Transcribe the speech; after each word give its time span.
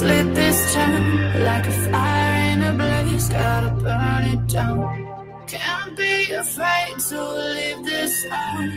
lit 0.00 0.34
this 0.34 0.72
town 0.72 1.44
like 1.44 1.66
a 1.66 1.72
fire 1.90 2.52
in 2.52 2.62
a 2.62 2.72
blaze. 2.72 3.28
Gotta 3.28 3.70
burn 3.70 4.24
it 4.32 4.46
down. 4.46 5.44
Can't 5.46 5.96
be 5.96 6.32
afraid 6.32 6.98
to 7.10 7.18
leave 7.54 7.84
this 7.84 8.26
out. 8.30 8.70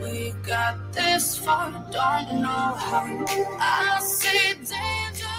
We 0.00 0.32
got 0.46 0.92
this 0.92 1.38
far, 1.38 1.72
don't 1.90 2.42
know 2.42 2.74
how. 2.76 3.24
I 3.58 4.00
see 4.00 4.54
danger. 4.54 5.34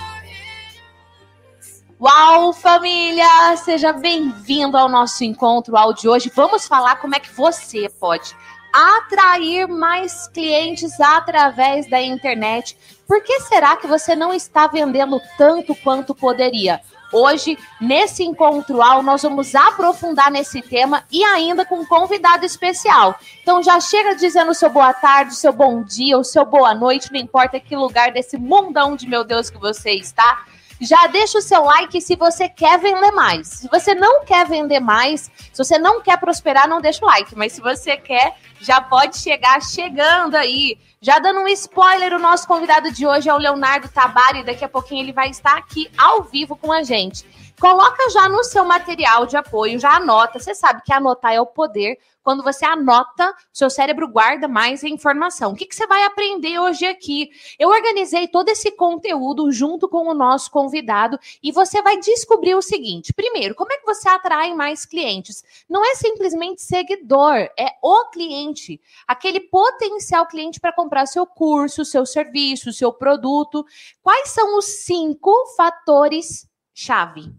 Uau, 1.97 2.51
família! 2.51 3.55
Seja 3.55 3.93
bem-vindo 3.93 4.77
ao 4.77 4.89
nosso 4.89 5.23
encontro 5.23 5.77
áudio 5.77 6.01
de 6.01 6.09
hoje. 6.09 6.31
Vamos 6.35 6.67
falar 6.67 6.97
como 6.97 7.15
é 7.15 7.19
que 7.21 7.31
você 7.31 7.87
pode 7.87 8.35
atrair 8.75 9.67
mais 9.69 10.27
clientes 10.27 10.99
através 10.99 11.89
da 11.89 12.01
internet. 12.01 12.77
Por 13.07 13.23
que 13.23 13.39
será 13.41 13.77
que 13.77 13.87
você 13.87 14.15
não 14.15 14.33
está 14.33 14.67
vendendo 14.67 15.21
tanto 15.37 15.73
quanto 15.75 16.13
poderia? 16.13 16.81
Hoje, 17.13 17.57
nesse 17.79 18.23
encontro 18.23 18.81
ao, 18.81 19.01
nós 19.01 19.21
vamos 19.21 19.55
aprofundar 19.55 20.29
nesse 20.29 20.61
tema 20.61 21.05
e 21.09 21.23
ainda 21.23 21.63
com 21.63 21.79
um 21.79 21.85
convidado 21.85 22.45
especial. 22.45 23.17
Então 23.41 23.63
já 23.63 23.79
chega 23.79 24.15
dizendo 24.15 24.53
seu 24.53 24.69
boa 24.69 24.93
tarde, 24.93 25.35
seu 25.35 25.53
bom 25.53 25.81
dia, 25.81 26.17
o 26.17 26.23
seu 26.25 26.43
boa 26.43 26.75
noite, 26.75 27.13
não 27.13 27.19
importa 27.19 27.59
que 27.59 27.75
lugar 27.77 28.11
desse 28.11 28.37
mundão 28.37 28.97
de 28.97 29.07
meu 29.07 29.23
Deus 29.23 29.49
que 29.49 29.57
você 29.57 29.91
está 29.91 30.43
já 30.81 31.07
deixa 31.07 31.37
o 31.37 31.41
seu 31.41 31.63
like 31.63 32.01
se 32.01 32.15
você 32.15 32.49
quer 32.49 32.79
vender 32.79 33.11
mais. 33.11 33.47
Se 33.47 33.67
você 33.69 33.95
não 33.95 34.25
quer 34.25 34.45
vender 34.45 34.79
mais, 34.79 35.31
se 35.51 35.63
você 35.63 35.77
não 35.77 36.01
quer 36.01 36.19
prosperar, 36.19 36.67
não 36.67 36.81
deixa 36.81 37.03
o 37.03 37.07
like. 37.07 37.35
Mas 37.35 37.53
se 37.53 37.61
você 37.61 37.95
quer, 37.95 38.35
já 38.59 38.81
pode 38.81 39.17
chegar 39.17 39.61
chegando 39.61 40.35
aí. 40.35 40.77
Já 41.01 41.19
dando 41.19 41.41
um 41.41 41.47
spoiler, 41.49 42.13
o 42.13 42.19
nosso 42.19 42.47
convidado 42.47 42.91
de 42.91 43.05
hoje 43.05 43.29
é 43.29 43.33
o 43.33 43.37
Leonardo 43.37 43.87
Tabari. 43.87 44.43
Daqui 44.43 44.65
a 44.65 44.69
pouquinho 44.69 45.03
ele 45.03 45.13
vai 45.13 45.29
estar 45.29 45.57
aqui 45.57 45.89
ao 45.97 46.23
vivo 46.23 46.55
com 46.55 46.71
a 46.71 46.83
gente. 46.83 47.25
Coloca 47.59 48.09
já 48.09 48.27
no 48.27 48.43
seu 48.43 48.65
material 48.65 49.25
de 49.25 49.37
apoio, 49.37 49.79
já 49.79 49.95
anota. 49.95 50.39
Você 50.39 50.53
sabe 50.53 50.81
que 50.83 50.91
anotar 50.91 51.33
é 51.33 51.39
o 51.39 51.45
poder. 51.45 51.97
Quando 52.21 52.43
você 52.43 52.65
anota, 52.65 53.33
seu 53.53 53.69
cérebro 53.69 54.09
guarda 54.09 54.47
mais 54.47 54.83
a 54.83 54.89
informação. 54.89 55.51
O 55.51 55.55
que, 55.55 55.65
que 55.65 55.75
você 55.75 55.87
vai 55.87 56.03
aprender 56.03 56.59
hoje 56.59 56.85
aqui? 56.85 57.29
Eu 57.57 57.69
organizei 57.69 58.27
todo 58.27 58.49
esse 58.49 58.71
conteúdo 58.71 59.51
junto 59.51 59.87
com 59.87 60.07
o 60.07 60.13
nosso 60.13 60.49
convidado 60.51 61.19
e 61.41 61.51
você 61.51 61.81
vai 61.81 61.97
descobrir 61.99 62.55
o 62.55 62.63
seguinte: 62.63 63.13
primeiro, 63.13 63.53
como 63.53 63.71
é 63.71 63.77
que 63.77 63.85
você 63.85 64.09
atrai 64.09 64.53
mais 64.53 64.85
clientes? 64.85 65.43
Não 65.69 65.85
é 65.85 65.95
simplesmente 65.95 66.63
seguidor, 66.63 67.35
é 67.57 67.77
o 67.81 68.09
cliente, 68.09 68.81
aquele 69.07 69.39
potencial 69.39 70.25
cliente 70.25 70.59
para 70.59 70.73
comprar 70.73 71.05
seu 71.05 71.27
curso, 71.27 71.85
seu 71.85 72.05
serviço, 72.05 72.73
seu 72.73 72.91
produto. 72.91 73.63
Quais 74.01 74.29
são 74.29 74.57
os 74.57 74.65
cinco 74.65 75.31
fatores 75.55 76.49
chave? 76.73 77.31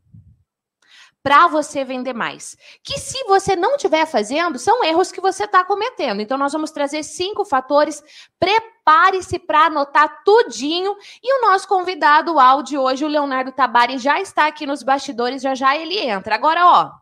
Para 1.26 1.48
você 1.48 1.82
vender 1.82 2.12
mais. 2.12 2.56
Que 2.84 3.00
se 3.00 3.24
você 3.24 3.56
não 3.56 3.74
estiver 3.74 4.06
fazendo, 4.06 4.60
são 4.60 4.84
erros 4.84 5.10
que 5.10 5.20
você 5.20 5.42
está 5.42 5.64
cometendo. 5.64 6.22
Então, 6.22 6.38
nós 6.38 6.52
vamos 6.52 6.70
trazer 6.70 7.02
cinco 7.02 7.44
fatores. 7.44 8.00
Prepare-se 8.38 9.36
para 9.36 9.66
anotar 9.66 10.22
tudinho. 10.24 10.96
E 11.20 11.36
o 11.36 11.50
nosso 11.50 11.66
convidado 11.66 12.34
o 12.34 12.38
áudio 12.38 12.80
hoje, 12.80 13.04
o 13.04 13.08
Leonardo 13.08 13.50
Tabari, 13.50 13.98
já 13.98 14.20
está 14.20 14.46
aqui 14.46 14.66
nos 14.66 14.84
bastidores, 14.84 15.42
já 15.42 15.52
já 15.52 15.76
ele 15.76 15.98
entra. 15.98 16.36
Agora, 16.36 16.64
ó, 16.64 16.92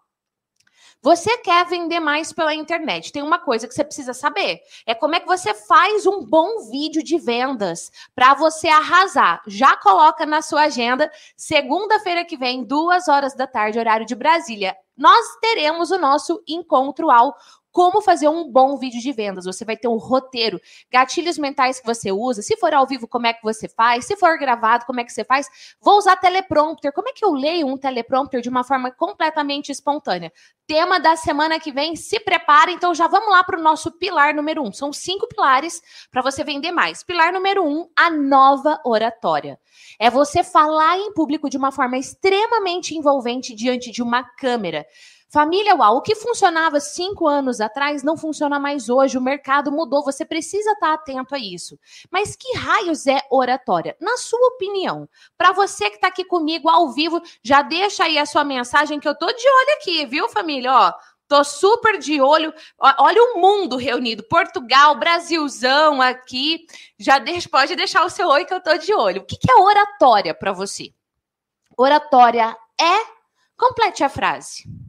você 1.05 1.37
quer 1.37 1.67
vender 1.67 2.01
mais 2.01 2.33
pela 2.33 2.55
internet? 2.55 3.13
Tem 3.13 3.23
uma 3.23 3.39
coisa 3.39 3.69
que 3.69 3.75
você 3.75 3.85
precisa 3.85 4.15
saber: 4.15 4.63
é 4.87 4.95
como 4.95 5.15
é 5.15 5.21
que 5.21 5.27
você 5.27 5.53
faz 5.53 6.07
um 6.07 6.25
bom 6.25 6.67
vídeo 6.71 7.03
de 7.05 7.19
vendas 7.19 7.93
para 8.15 8.33
você 8.33 8.69
arrasar. 8.69 9.43
Já 9.47 9.77
coloca 9.77 10.25
na 10.25 10.41
sua 10.41 10.63
agenda, 10.63 11.13
segunda-feira 11.37 12.25
que 12.25 12.39
vem, 12.39 12.65
duas 12.65 13.07
horas 13.07 13.35
da 13.35 13.47
tarde, 13.47 13.79
horário 13.79 14.07
de 14.07 14.15
Brasília. 14.15 14.75
Nós 14.97 15.27
teremos 15.43 15.91
o 15.91 15.99
nosso 15.99 16.43
encontro 16.49 17.11
ao 17.11 17.37
como 17.75 18.01
fazer 18.01 18.29
um 18.29 18.49
bom 18.49 18.79
vídeo 18.79 19.01
de 19.01 19.11
vendas. 19.11 19.47
Você 19.47 19.65
vai 19.65 19.77
ter 19.77 19.89
um 19.89 19.97
roteiro, 19.97 20.61
gatilhos 20.93 21.37
mentais 21.37 21.81
que 21.81 21.87
você 21.87 22.13
usa. 22.13 22.41
Se 22.41 22.57
for 22.57 22.73
ao 22.73 22.87
vivo, 22.87 23.09
como 23.09 23.27
é 23.27 23.35
que 23.35 23.43
você 23.43 23.69
faz? 23.69 24.05
Se 24.05 24.15
for 24.17 24.39
gravado, 24.39 24.87
como 24.87 25.01
é 25.01 25.05
que 25.05 25.13
você 25.13 25.25
faz? 25.25 25.49
Vou 25.83 25.99
usar 25.99 26.15
teleprompter. 26.17 26.93
Como 26.93 27.09
é 27.09 27.13
que 27.13 27.25
eu 27.25 27.33
leio 27.33 27.67
um 27.67 27.77
teleprompter 27.77 28.41
de 28.41 28.49
uma 28.49 28.63
forma 28.63 28.93
completamente 28.93 29.73
espontânea? 29.73 30.33
Tema 30.69 31.01
da 31.01 31.17
semana 31.17 31.59
que 31.59 31.73
vem, 31.73 31.97
se 31.97 32.21
prepare. 32.21 32.73
Então 32.73 32.95
já 32.95 33.09
vamos 33.09 33.29
lá 33.29 33.43
para 33.43 33.59
o 33.59 33.63
nosso 33.63 33.91
pilar 33.99 34.33
número 34.33 34.63
um. 34.63 34.73
São 34.73 34.93
cinco 34.93 35.27
pilares 35.27 35.83
para 36.13 36.23
você 36.23 36.45
vender 36.45 36.71
mais. 36.71 37.03
Pilar 37.03 37.33
número 37.33 37.67
um, 37.67 37.89
a 37.97 38.09
nova 38.09 38.81
oratória. 38.85 39.59
É 39.99 40.09
você 40.09 40.45
falar 40.45 40.97
em 40.97 41.13
público 41.13 41.51
de 41.51 41.57
uma 41.57 41.73
forma 41.73 41.99
extremamente 41.99 42.95
envolvente 42.95 43.53
diante 43.53 43.91
de 43.91 44.01
uma 44.01 44.23
câmera. 44.23 44.87
Família 45.35 45.75
Uau, 45.75 45.97
o 45.97 46.01
que 46.01 46.15
funcionava 46.15 46.79
cinco 46.79 47.27
anos 47.27 47.61
atrás 47.61 48.05
não 48.05 48.17
funciona 48.17 48.57
mais 48.57 48.89
hoje. 48.89 49.19
O 49.19 49.21
mercado 49.21 49.73
mudou, 49.73 50.05
você 50.05 50.25
precisa 50.25 50.71
estar 50.71 50.93
atento 50.93 51.35
a 51.35 51.39
isso. 51.41 51.77
Mas 52.09 52.37
que 52.37 52.57
raios 52.57 53.05
é 53.09 53.21
oratória? 53.29 53.97
Na 54.01 54.17
sua 54.17 54.47
opinião, 54.51 55.09
para 55.37 55.51
você 55.51 55.91
que 55.91 55.97
está 55.97 56.07
aqui 56.07 56.25
comigo 56.25 56.69
ao 56.69 56.93
vivo, 56.93 57.21
já 57.43 57.63
deixa 57.63 58.05
aí 58.05 58.17
a 58.17 58.25
sua 58.25 58.45
mensagem 58.45 59.01
que 59.01 59.09
eu 59.09 59.19
tô 59.19 59.27
de 59.27 59.49
olho 59.49 59.77
aqui, 59.81 60.07
viu, 60.07 60.29
família? 60.29 60.73
Ó, 60.73 60.93
Tô 61.27 61.43
super 61.43 61.99
de 61.99 62.21
olho. 62.21 62.55
Olha 62.79 63.21
o 63.21 63.41
mundo 63.41 63.77
reunido. 63.77 64.23
Portugal, 64.23 64.95
Brasilzão 64.95 66.01
aqui. 66.01 66.65
Já 66.97 67.19
deixa, 67.19 67.49
pode 67.49 67.75
deixar 67.75 68.05
o 68.05 68.11
seu 68.11 68.29
oi 68.29 68.45
que 68.45 68.55
eu 68.55 68.63
tô 68.63 68.77
de 68.77 68.95
olho. 68.95 69.23
O 69.23 69.25
que, 69.25 69.37
que 69.37 69.51
é 69.51 69.57
oratória 69.57 70.33
para 70.33 70.53
você? 70.53 70.95
Oratória 71.77 72.57
é. 72.81 73.15
Complete 73.57 74.05
a 74.05 74.09
frase. 74.09 74.84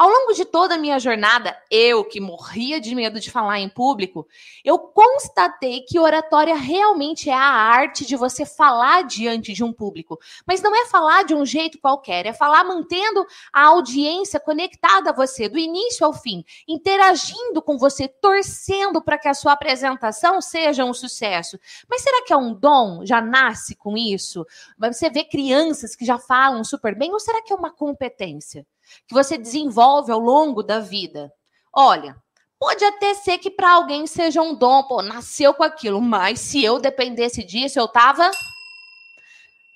Ao 0.00 0.08
longo 0.08 0.32
de 0.32 0.46
toda 0.46 0.76
a 0.76 0.78
minha 0.78 0.98
jornada, 0.98 1.54
eu 1.70 2.02
que 2.02 2.22
morria 2.22 2.80
de 2.80 2.94
medo 2.94 3.20
de 3.20 3.30
falar 3.30 3.60
em 3.60 3.68
público, 3.68 4.26
eu 4.64 4.78
constatei 4.78 5.82
que 5.82 5.98
oratória 5.98 6.54
realmente 6.54 7.28
é 7.28 7.34
a 7.34 7.42
arte 7.42 8.06
de 8.06 8.16
você 8.16 8.46
falar 8.46 9.02
diante 9.02 9.52
de 9.52 9.62
um 9.62 9.74
público. 9.74 10.18
Mas 10.46 10.62
não 10.62 10.74
é 10.74 10.86
falar 10.86 11.24
de 11.24 11.34
um 11.34 11.44
jeito 11.44 11.78
qualquer, 11.78 12.24
é 12.24 12.32
falar 12.32 12.64
mantendo 12.64 13.26
a 13.52 13.66
audiência 13.66 14.40
conectada 14.40 15.10
a 15.10 15.12
você, 15.12 15.50
do 15.50 15.58
início 15.58 16.06
ao 16.06 16.14
fim, 16.14 16.46
interagindo 16.66 17.60
com 17.60 17.76
você, 17.76 18.08
torcendo 18.08 19.02
para 19.02 19.18
que 19.18 19.28
a 19.28 19.34
sua 19.34 19.52
apresentação 19.52 20.40
seja 20.40 20.82
um 20.82 20.94
sucesso. 20.94 21.60
Mas 21.90 22.00
será 22.00 22.24
que 22.24 22.32
é 22.32 22.36
um 22.38 22.54
dom? 22.54 23.04
Já 23.04 23.20
nasce 23.20 23.76
com 23.76 23.98
isso? 23.98 24.46
Você 24.78 25.10
vê 25.10 25.24
crianças 25.24 25.94
que 25.94 26.06
já 26.06 26.16
falam 26.18 26.64
super 26.64 26.96
bem, 26.96 27.12
ou 27.12 27.20
será 27.20 27.42
que 27.42 27.52
é 27.52 27.56
uma 27.56 27.70
competência? 27.70 28.66
Que 29.06 29.14
você 29.14 29.36
desenvolve 29.36 30.12
ao 30.12 30.18
longo 30.18 30.62
da 30.62 30.80
vida. 30.80 31.32
Olha, 31.72 32.16
pode 32.58 32.84
até 32.84 33.14
ser 33.14 33.38
que 33.38 33.50
para 33.50 33.72
alguém 33.72 34.06
seja 34.06 34.42
um 34.42 34.54
dom, 34.54 34.82
pô, 34.84 35.02
nasceu 35.02 35.54
com 35.54 35.62
aquilo, 35.62 36.00
mas 36.00 36.40
se 36.40 36.62
eu 36.62 36.78
dependesse 36.78 37.44
disso, 37.44 37.78
eu 37.78 37.88
tava 37.88 38.30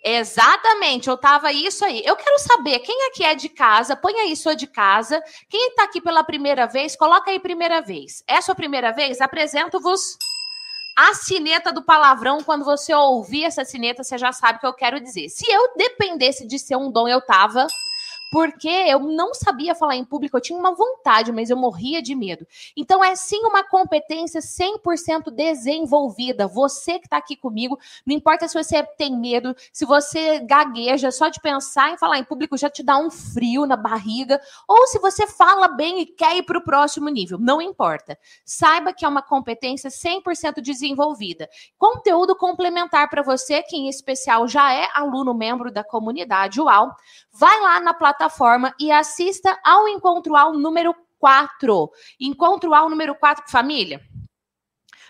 Exatamente, 0.07 1.09
eu 1.09 1.17
tava 1.17 1.51
isso 1.51 1.83
aí. 1.83 2.03
Eu 2.05 2.15
quero 2.15 2.39
saber 2.39 2.79
quem 2.81 3.07
aqui 3.07 3.25
é 3.25 3.35
de 3.35 3.49
casa, 3.49 3.97
põe 3.97 4.13
aí 4.21 4.37
sua 4.37 4.55
de 4.55 4.67
casa. 4.67 5.19
Quem 5.49 5.69
está 5.69 5.85
aqui 5.85 5.99
pela 5.99 6.23
primeira 6.23 6.67
vez, 6.67 6.95
coloca 6.95 7.31
aí 7.31 7.41
primeira 7.41 7.81
vez. 7.81 8.23
É 8.29 8.39
sua 8.43 8.55
primeira 8.55 8.93
vez? 8.93 9.23
Apresento-vos 9.23 10.19
a 10.95 11.15
sineta 11.15 11.73
do 11.73 11.83
palavrão. 11.83 12.43
Quando 12.43 12.67
você 12.67 12.93
ouvir 12.93 13.45
essa 13.45 13.65
sineta, 13.65 14.05
você 14.05 14.19
já 14.19 14.31
sabe 14.31 14.59
o 14.59 14.61
que 14.61 14.67
eu 14.67 14.75
quero 14.75 15.01
dizer. 15.01 15.31
Se 15.31 15.51
eu 15.51 15.73
dependesse 15.75 16.47
de 16.47 16.59
ser 16.59 16.77
um 16.77 16.93
dom, 16.93 17.09
eu 17.09 17.23
tava 17.23 17.67
porque 18.35 18.67
eu 18.67 18.99
não 18.99 19.33
sabia 19.33 19.77
falar 19.77 19.95
em 19.95 20.05
público, 20.05 20.37
eu 20.37 20.41
tinha 20.41 20.59
uma 20.59 20.75
vontade, 20.75 21.31
mas 21.31 21.51
eu 21.51 21.57
morria 21.57 22.03
de 22.03 22.17
medo. 22.17 22.45
Então 22.77 23.05
é 23.05 23.15
sim 23.15 23.39
uma 23.45 23.63
competência 23.63 24.41
100% 24.41 25.31
desenvolvida. 25.31 26.49
Você 26.49 26.99
que 26.99 27.07
está 27.07 27.17
aqui 27.17 27.37
comigo, 27.37 27.79
não 28.05 28.13
importa 28.13 28.49
se 28.49 28.61
você 28.61 28.83
tem 28.83 29.17
medo, 29.17 29.55
se 29.73 29.85
você 29.85 30.41
gagueja, 30.41 31.13
só 31.13 31.29
de 31.29 31.41
pensar 31.41 31.93
em 31.93 31.97
falar 31.97 32.19
em 32.19 32.25
público 32.25 32.59
já 32.59 32.69
te 32.69 32.83
dá 32.83 32.99
um 32.99 33.09
frio 33.09 33.67
na 33.67 33.77
barriga, 33.77 34.41
ou 34.67 34.85
se 34.89 34.99
você 34.99 35.29
fala 35.29 35.69
bem 35.69 36.01
e 36.01 36.07
quer 36.07 36.37
ir 36.37 36.43
para 36.43 36.59
o 36.59 36.65
próximo 36.65 37.09
nível, 37.11 37.39
não 37.39 37.63
importa. 37.63 38.19
Saiba 38.45 38.93
que 38.93 39.05
é 39.05 39.09
uma 39.09 39.23
competência 39.23 39.91
100% 39.91 40.61
desenvolvida. 40.61 41.49
Conteúdo 41.79 42.35
complementar 42.35 43.09
para 43.09 43.23
você, 43.23 43.63
que 43.63 43.77
em 43.77 43.89
especial 43.89 44.49
já 44.49 44.73
é 44.75 44.89
aluno 44.93 45.33
membro 45.33 45.71
da 45.71 45.85
comunidade 45.85 46.61
UAL, 46.61 46.97
vai 47.33 47.61
lá 47.61 47.79
na 47.79 47.95
plataforma 47.95 48.24
plataforma 48.25 48.75
e 48.81 48.91
assista 48.91 49.59
ao 49.63 49.87
Encontro 49.89 50.35
Ao 50.35 50.55
número 50.55 50.95
4. 51.19 51.91
Encontro 52.19 52.73
Ao 52.73 52.89
número 52.89 53.15
4, 53.15 53.45
família. 53.51 54.01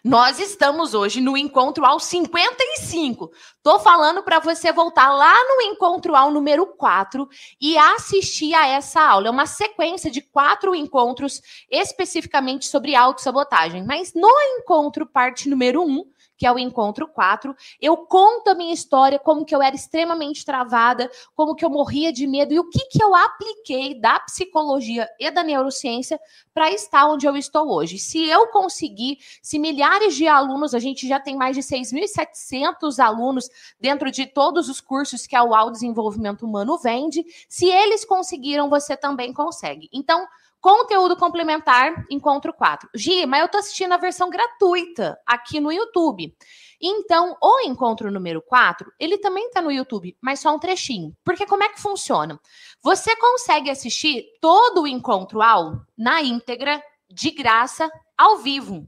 Nós 0.03 0.39
estamos 0.39 0.93
hoje 0.93 1.19
no 1.21 1.35
encontro 1.35 1.83
ao 1.87 1.99
55. 1.99 3.31
Tô 3.63 3.79
falando 3.79 4.23
para 4.23 4.39
você 4.39 4.71
voltar 4.71 5.11
lá 5.11 5.35
no 5.49 5.63
encontro 5.63 6.15
ao 6.15 6.31
número 6.31 6.67
4 6.67 7.27
e 7.59 7.79
assistir 7.79 8.53
a 8.53 8.67
essa 8.67 9.01
aula. 9.01 9.29
É 9.29 9.31
uma 9.31 9.47
sequência 9.47 10.11
de 10.11 10.21
quatro 10.21 10.75
encontros 10.75 11.41
especificamente 11.71 12.67
sobre 12.67 12.95
autossabotagem. 12.95 13.83
Mas 13.87 14.13
no 14.13 14.29
encontro 14.59 15.07
parte 15.07 15.49
número 15.49 15.83
1, 15.83 16.05
que 16.45 16.49
é 16.49 16.53
o 16.53 16.59
encontro 16.59 17.09
4. 17.09 17.57
Eu 17.81 17.97
conto 17.97 18.49
a 18.49 18.55
minha 18.55 18.75
história, 18.75 19.19
como 19.19 19.47
que 19.47 19.55
eu 19.55 19.63
era 19.63 19.75
extremamente 19.75 20.45
travada, 20.45 21.11
como 21.35 21.55
que 21.55 21.65
eu 21.65 21.71
morria 21.71 22.13
de 22.13 22.27
medo 22.27 22.53
e 22.53 22.59
o 22.59 22.69
que 22.69 22.81
que 22.81 23.03
eu 23.03 23.15
apliquei 23.15 23.99
da 23.99 24.21
psicologia 24.21 25.09
e 25.19 25.31
da 25.31 25.43
neurociência 25.43 26.21
para 26.53 26.71
estar 26.71 27.09
onde 27.09 27.27
eu 27.27 27.35
estou 27.35 27.73
hoje. 27.73 27.97
Se 27.97 28.29
eu 28.29 28.49
conseguir, 28.49 29.17
se 29.41 29.59
milhares 29.59 30.15
de 30.17 30.29
alunos, 30.29 30.75
a 30.75 30.79
gente 30.79 31.09
já 31.09 31.19
tem 31.19 31.35
mais 31.35 31.57
de 31.57 31.63
6.700 31.63 33.03
alunos 33.03 33.49
dentro 33.81 34.11
de 34.11 34.27
todos 34.27 34.69
os 34.69 34.83
cursos 34.83 35.27
que 35.27 35.35
a 35.35 35.43
UAU 35.43 35.71
Desenvolvimento 35.71 36.45
Humano 36.45 36.77
vende, 36.77 37.25
se 37.49 37.71
eles 37.71 38.05
conseguiram, 38.05 38.69
você 38.69 38.99
também 38.99 39.33
consegue. 39.33 39.89
Então, 39.91 40.27
Conteúdo 40.65 41.15
complementar, 41.15 42.07
encontro 42.09 42.51
4. 42.51 42.89
Gi, 42.95 43.27
mas 43.27 43.43
eu 43.43 43.49
tô 43.49 43.59
assistindo 43.59 43.93
a 43.93 43.99
versão 43.99 44.31
gratuita 44.31 45.21
aqui 45.27 45.61
no 45.61 45.71
YouTube. 45.71 46.35
Então, 46.81 47.37
o 47.39 47.61
encontro 47.67 48.11
número 48.11 48.41
4, 48.41 48.91
ele 48.99 49.19
também 49.19 49.51
tá 49.51 49.61
no 49.61 49.71
YouTube, 49.71 50.17
mas 50.23 50.41
só 50.41 50.55
um 50.55 50.59
trechinho. 50.59 51.15
Porque 51.23 51.45
como 51.45 51.63
é 51.63 51.69
que 51.69 51.83
funciona? 51.83 52.41
Você 52.83 53.15
consegue 53.15 53.69
assistir 53.69 54.25
todo 54.41 54.85
o 54.85 54.87
encontro 54.87 55.43
ao 55.43 55.83
na 55.99 56.23
íntegra, 56.23 56.83
de 57.11 57.31
graça, 57.31 57.87
ao 58.17 58.39
vivo. 58.39 58.87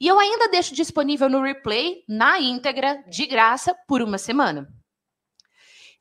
E 0.00 0.08
eu 0.08 0.18
ainda 0.18 0.48
deixo 0.48 0.74
disponível 0.74 1.28
no 1.28 1.42
replay, 1.42 2.04
na 2.08 2.40
íntegra, 2.40 3.04
de 3.06 3.26
graça, 3.26 3.76
por 3.86 4.00
uma 4.00 4.16
semana. 4.16 4.66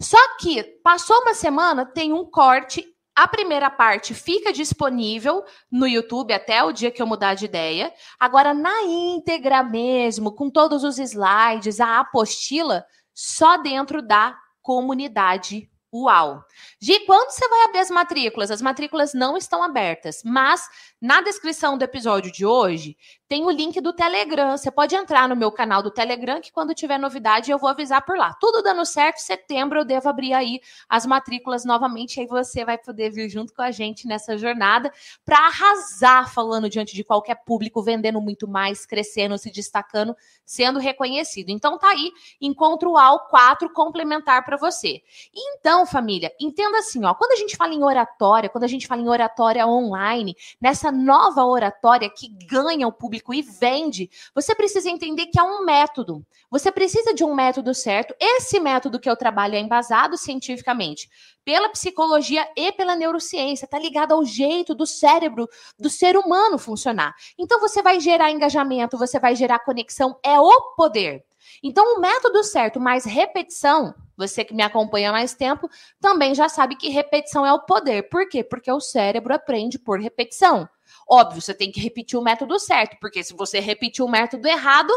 Só 0.01 0.38
que 0.38 0.63
passou 0.81 1.19
uma 1.24 1.33
semana, 1.33 1.85
tem 1.85 2.13
um 2.13 2.24
corte 2.24 2.85
a 3.17 3.27
primeira 3.27 3.67
parte 3.71 4.13
fica 4.13 4.53
disponível 4.53 5.43
no 5.71 5.87
YouTube 5.87 6.31
até 6.31 6.63
o 6.63 6.71
dia 6.71 6.91
que 6.91 7.01
eu 7.01 7.07
mudar 7.07 7.33
de 7.33 7.45
ideia. 7.45 7.91
Agora, 8.19 8.53
na 8.53 8.83
íntegra 8.83 9.63
mesmo, 9.63 10.31
com 10.31 10.51
todos 10.51 10.83
os 10.83 10.99
slides, 10.99 11.79
a 11.79 11.99
apostila, 11.99 12.85
só 13.15 13.57
dentro 13.57 14.03
da 14.03 14.37
comunidade 14.61 15.67
UAU. 15.92 16.44
Gi, 16.80 17.00
quando 17.06 17.31
você 17.31 17.48
vai 17.48 17.66
abrir 17.66 17.80
as 17.80 17.89
matrículas? 17.89 18.51
As 18.51 18.62
matrículas 18.62 19.13
não 19.13 19.38
estão 19.38 19.63
abertas, 19.63 20.22
mas 20.24 20.68
na 21.01 21.22
descrição 21.22 21.78
do 21.78 21.84
episódio 21.84 22.31
de 22.31 22.45
hoje 22.45 22.98
tem 23.28 23.45
o 23.45 23.51
link 23.51 23.80
do 23.81 23.94
Telegram. 23.94 24.57
Você 24.57 24.72
pode 24.72 24.95
entrar 24.95 25.28
no 25.28 25.36
meu 25.36 25.51
canal 25.51 25.81
do 25.84 25.92
Telegram, 25.92 26.39
que 26.39 26.51
quando 26.51 26.74
tiver 26.74 26.98
novidade 26.98 27.51
eu 27.51 27.57
vou 27.57 27.69
avisar 27.69 28.06
por 28.06 28.18
lá. 28.18 28.34
Tudo 28.39 28.62
dando 28.62 28.86
certo, 28.86 29.18
setembro 29.18 29.80
eu 29.80 29.86
devo 29.86 30.07
abrir 30.07 30.34
aí 30.34 30.60
as 30.88 31.06
matrículas 31.06 31.66
novamente, 31.66 32.19
aí 32.19 32.28
você 32.28 32.63
vai 32.63 32.78
poder 32.78 33.10
vir 33.10 33.30
junto 33.30 33.54
com 33.54 33.62
a 33.62 33.72
gente 33.72 34.07
nessa 34.07 34.38
jornada 34.38 34.92
para 35.25 35.38
arrasar 35.38 36.34
falando 36.34 36.69
diante 36.69 36.95
de 36.95 37.04
qualquer 37.04 37.36
público, 37.44 37.81
vendendo 37.81 38.22
muito 38.22 38.48
mais, 38.48 38.86
crescendo, 38.86 39.38
se 39.38 39.51
destacando, 39.51 40.16
sendo 40.45 40.80
reconhecido. 40.80 41.50
Então 41.50 41.78
tá 41.78 41.89
aí, 41.89 42.12
encontro 42.42 42.98
ao 42.98 43.28
4 43.28 43.72
complementar 43.74 44.44
para 44.45 44.57
você. 44.57 45.01
Então, 45.34 45.86
família, 45.88 46.31
entenda 46.39 46.78
assim, 46.80 47.04
ó, 47.06 47.13
quando 47.13 47.31
a 47.31 47.36
gente 47.36 47.56
fala 47.56 47.74
em 47.74 47.84
oratória, 47.84 48.50
quando 48.50 48.63
a 48.66 48.68
gente 48.68 48.88
fala 48.88 49.01
em 49.01 49.10
oratória 49.10 49.66
online, 49.66 50.36
nessa 50.62 50.88
essa 50.88 50.92
nova 50.92 51.44
oratória 51.44 52.10
que 52.10 52.30
ganha 52.45 52.88
o 52.88 52.92
público 52.92 53.34
e 53.34 53.42
vende, 53.42 54.10
você 54.34 54.56
precisa 54.56 54.89
entender 54.89 55.28
que 55.28 55.39
é 55.39 55.44
um 55.44 55.66
método. 55.66 56.25
Você 56.50 56.72
precisa 56.72 57.13
de 57.13 57.24
um 57.24 57.36
método 57.36 57.74
certo. 57.74 58.16
Esse 58.19 58.60
método 58.60 59.00
que 59.00 59.10
eu 59.10 59.18
trabalho 59.18 59.56
é 59.56 59.60
embasado 59.60 60.18
cientificamente 60.18 61.10
pela 61.44 61.69
psicologia 61.69 62.45
e 62.56 62.72
pela 62.74 62.95
neurociência, 62.95 63.66
está 63.66 63.80
ligado 63.80 64.13
ao 64.13 64.25
jeito 64.25 64.75
do 64.75 64.86
cérebro 64.86 65.48
do 65.80 65.89
ser 65.89 66.18
humano 66.18 66.57
funcionar. 66.57 67.16
Então 67.38 67.60
você 67.60 67.81
vai 67.81 68.00
gerar 68.00 68.31
engajamento, 68.31 68.98
você 68.98 69.18
vai 69.19 69.36
gerar 69.36 69.60
conexão, 69.60 70.19
é 70.24 70.38
o 70.39 70.74
poder. 70.75 71.24
Então, 71.63 71.95
o 71.95 71.99
método 71.99 72.44
certo 72.44 72.79
mais 72.79 73.05
repetição, 73.05 73.94
você 74.15 74.44
que 74.44 74.53
me 74.53 74.63
acompanha 74.63 75.09
há 75.09 75.13
mais 75.13 75.33
tempo, 75.33 75.69
também 75.99 76.33
já 76.33 76.49
sabe 76.49 76.75
que 76.75 76.89
repetição 76.89 77.45
é 77.45 77.53
o 77.53 77.61
poder. 77.61 78.09
Por 78.09 78.27
quê? 78.27 78.44
Porque 78.44 78.71
o 78.71 78.79
cérebro 78.79 79.33
aprende 79.33 79.77
por 79.77 79.99
repetição. 79.99 80.67
Óbvio, 81.09 81.41
você 81.41 81.53
tem 81.53 81.71
que 81.71 81.79
repetir 81.79 82.17
o 82.19 82.21
método 82.21 82.59
certo, 82.59 82.97
porque 82.99 83.23
se 83.23 83.33
você 83.33 83.59
repetir 83.59 84.03
o 84.03 84.09
método 84.09 84.47
errado, 84.47 84.91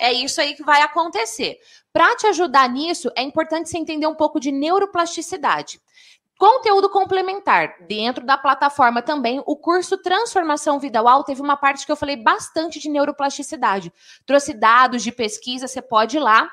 é 0.00 0.12
isso 0.12 0.40
aí 0.40 0.54
que 0.54 0.64
vai 0.64 0.80
acontecer. 0.82 1.58
Para 1.92 2.16
te 2.16 2.26
ajudar 2.26 2.68
nisso, 2.68 3.10
é 3.16 3.22
importante 3.22 3.68
você 3.68 3.78
entender 3.78 4.06
um 4.06 4.14
pouco 4.14 4.40
de 4.40 4.50
neuroplasticidade. 4.50 5.80
Conteúdo 6.40 6.88
complementar. 6.88 7.74
Dentro 7.86 8.24
da 8.24 8.38
plataforma 8.38 9.02
também, 9.02 9.42
o 9.44 9.54
curso 9.54 9.98
Transformação 9.98 10.80
Vida 10.80 11.02
UAU 11.02 11.22
teve 11.22 11.42
uma 11.42 11.54
parte 11.54 11.84
que 11.84 11.92
eu 11.92 11.96
falei 11.96 12.16
bastante 12.16 12.78
de 12.78 12.88
neuroplasticidade. 12.88 13.92
Trouxe 14.24 14.54
dados 14.54 15.02
de 15.02 15.12
pesquisa, 15.12 15.68
você 15.68 15.82
pode 15.82 16.16
ir 16.16 16.20
lá 16.20 16.50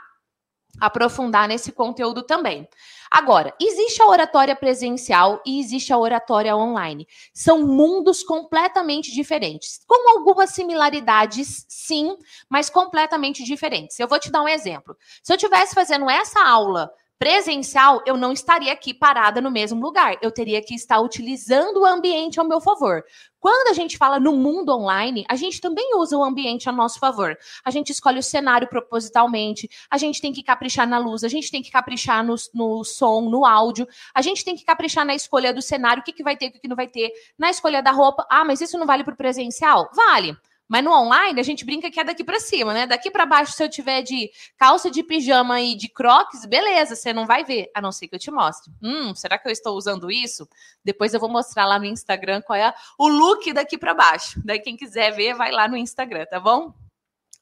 aprofundar 0.77 1.47
nesse 1.47 1.71
conteúdo 1.71 2.21
também. 2.21 2.67
Agora, 3.09 3.55
existe 3.61 4.01
a 4.01 4.07
oratória 4.07 4.57
presencial 4.57 5.41
e 5.45 5.57
existe 5.57 5.93
a 5.93 5.97
oratória 5.97 6.53
online. 6.53 7.07
São 7.33 7.65
mundos 7.65 8.23
completamente 8.23 9.13
diferentes, 9.13 9.79
com 9.87 10.17
algumas 10.17 10.49
similaridades, 10.49 11.65
sim, 11.69 12.17
mas 12.49 12.69
completamente 12.69 13.41
diferentes. 13.41 13.97
Eu 13.97 14.09
vou 14.09 14.19
te 14.19 14.29
dar 14.29 14.43
um 14.43 14.49
exemplo. 14.49 14.97
Se 15.23 15.31
eu 15.31 15.37
estivesse 15.37 15.73
fazendo 15.73 16.09
essa 16.09 16.45
aula 16.45 16.91
presencial, 17.19 18.01
eu 18.05 18.15
não 18.15 18.31
estaria 18.31 18.71
aqui 18.71 18.93
parada 18.93 19.41
no 19.41 19.49
mesmo 19.49 19.81
lugar. 19.81 20.17
Eu 20.21 20.31
teria 20.31 20.61
que 20.61 20.75
estar 20.75 20.99
utilizando 20.99 21.81
o 21.81 21.85
ambiente 21.85 22.39
ao 22.39 22.47
meu 22.47 22.61
favor. 22.61 23.03
Quando 23.39 23.69
a 23.69 23.73
gente 23.73 23.97
fala 23.97 24.19
no 24.19 24.35
mundo 24.35 24.75
online, 24.75 25.25
a 25.29 25.35
gente 25.35 25.61
também 25.61 25.95
usa 25.95 26.17
o 26.17 26.23
ambiente 26.23 26.67
a 26.69 26.71
nosso 26.71 26.99
favor. 26.99 27.37
A 27.63 27.71
gente 27.71 27.91
escolhe 27.91 28.19
o 28.19 28.23
cenário 28.23 28.67
propositalmente, 28.67 29.69
a 29.89 29.97
gente 29.97 30.21
tem 30.21 30.33
que 30.33 30.43
caprichar 30.43 30.87
na 30.87 30.97
luz, 30.97 31.23
a 31.23 31.27
gente 31.27 31.49
tem 31.49 31.61
que 31.61 31.71
caprichar 31.71 32.23
no, 32.23 32.35
no 32.53 32.83
som, 32.83 33.21
no 33.21 33.45
áudio, 33.45 33.87
a 34.13 34.21
gente 34.21 34.43
tem 34.43 34.55
que 34.55 34.65
caprichar 34.65 35.05
na 35.05 35.15
escolha 35.15 35.53
do 35.53 35.61
cenário, 35.61 36.01
o 36.01 36.03
que, 36.03 36.13
que 36.13 36.23
vai 36.23 36.35
ter, 36.35 36.47
o 36.47 36.51
que, 36.51 36.59
que 36.59 36.67
não 36.67 36.75
vai 36.75 36.87
ter, 36.87 37.11
na 37.37 37.49
escolha 37.49 37.81
da 37.81 37.91
roupa. 37.91 38.25
Ah, 38.29 38.43
mas 38.43 38.61
isso 38.61 38.77
não 38.77 38.85
vale 38.85 39.03
para 39.03 39.13
o 39.13 39.17
presencial? 39.17 39.89
Vale. 39.93 40.35
Mas 40.67 40.83
no 40.83 40.91
online 40.91 41.39
a 41.39 41.43
gente 41.43 41.63
brinca 41.63 41.89
que 41.89 41.99
é 41.99 42.03
daqui 42.03 42.23
para 42.23 42.39
cima, 42.39 42.73
né? 42.73 42.85
Daqui 42.85 43.09
para 43.09 43.25
baixo, 43.25 43.53
se 43.53 43.63
eu 43.63 43.69
tiver 43.69 44.01
de 44.01 44.29
calça 44.57 44.91
de 44.91 45.01
pijama 45.01 45.61
e 45.61 45.75
de 45.75 45.87
crocs, 45.87 46.45
beleza, 46.45 46.95
você 46.95 47.13
não 47.13 47.25
vai 47.25 47.43
ver, 47.43 47.71
a 47.73 47.81
não 47.81 47.91
ser 47.91 48.07
que 48.07 48.15
eu 48.15 48.19
te 48.19 48.29
mostre. 48.29 48.71
Hum, 48.81 49.15
será 49.15 49.37
que 49.37 49.47
eu 49.47 49.51
estou 49.51 49.77
usando 49.77 50.11
isso? 50.11 50.47
Depois 50.83 51.13
eu 51.13 51.19
vou 51.19 51.29
mostrar 51.29 51.65
lá 51.65 51.79
no 51.79 51.85
Instagram 51.85 52.41
qual 52.41 52.57
é 52.57 52.73
o 52.97 53.07
look 53.07 53.53
daqui 53.53 53.77
para 53.77 53.93
baixo. 53.93 54.41
Daí 54.43 54.59
quem 54.59 54.75
quiser 54.75 55.11
ver, 55.11 55.33
vai 55.35 55.51
lá 55.51 55.67
no 55.67 55.77
Instagram, 55.77 56.25
tá 56.25 56.39
bom? 56.39 56.73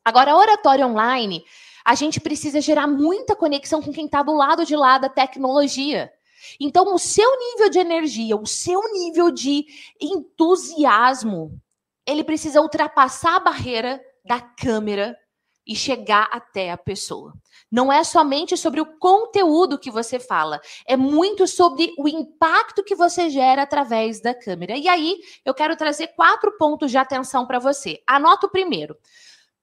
Agora, 0.04 0.36
oratório 0.36 0.86
online, 0.86 1.44
a 1.84 1.96
gente 1.96 2.20
precisa 2.20 2.62
gerar 2.62 2.86
muita 2.86 3.36
conexão 3.36 3.82
com 3.82 3.92
quem 3.92 4.06
está 4.06 4.22
do 4.22 4.36
lado 4.36 4.64
de 4.64 4.76
lá 4.76 5.00
da 5.00 5.10
tecnologia. 5.10 6.12
Então, 6.60 6.94
o 6.94 7.00
seu 7.00 7.30
nível 7.40 7.70
de 7.72 7.80
energia, 7.80 8.38
o 8.38 8.46
seu 8.46 8.80
nível 8.94 9.32
de 9.32 9.66
entusiasmo 10.00 11.60
ele 12.08 12.24
precisa 12.24 12.62
ultrapassar 12.62 13.36
a 13.36 13.40
barreira 13.40 14.02
da 14.24 14.40
câmera 14.40 15.18
e 15.68 15.76
chegar 15.76 16.30
até 16.32 16.72
a 16.72 16.78
pessoa. 16.78 17.34
Não 17.72 17.92
é 17.92 18.04
somente 18.04 18.56
sobre 18.56 18.80
o 18.80 18.98
conteúdo 19.00 19.80
que 19.80 19.90
você 19.90 20.20
fala, 20.20 20.62
é 20.88 20.96
muito 20.96 21.48
sobre 21.48 21.94
o 21.98 22.08
impacto 22.08 22.84
que 22.84 22.96
você 22.96 23.30
gera 23.30 23.64
através 23.64 24.22
da 24.22 24.34
câmera. 24.34 24.78
E 24.78 24.88
aí, 24.88 25.18
eu 25.44 25.54
quero 25.54 25.76
trazer 25.76 26.08
quatro 26.10 26.56
pontos 26.58 26.92
de 26.92 26.98
atenção 26.98 27.48
para 27.48 27.60
você. 27.60 28.02
Anota 28.06 28.46
o 28.46 28.52
primeiro. 28.52 28.96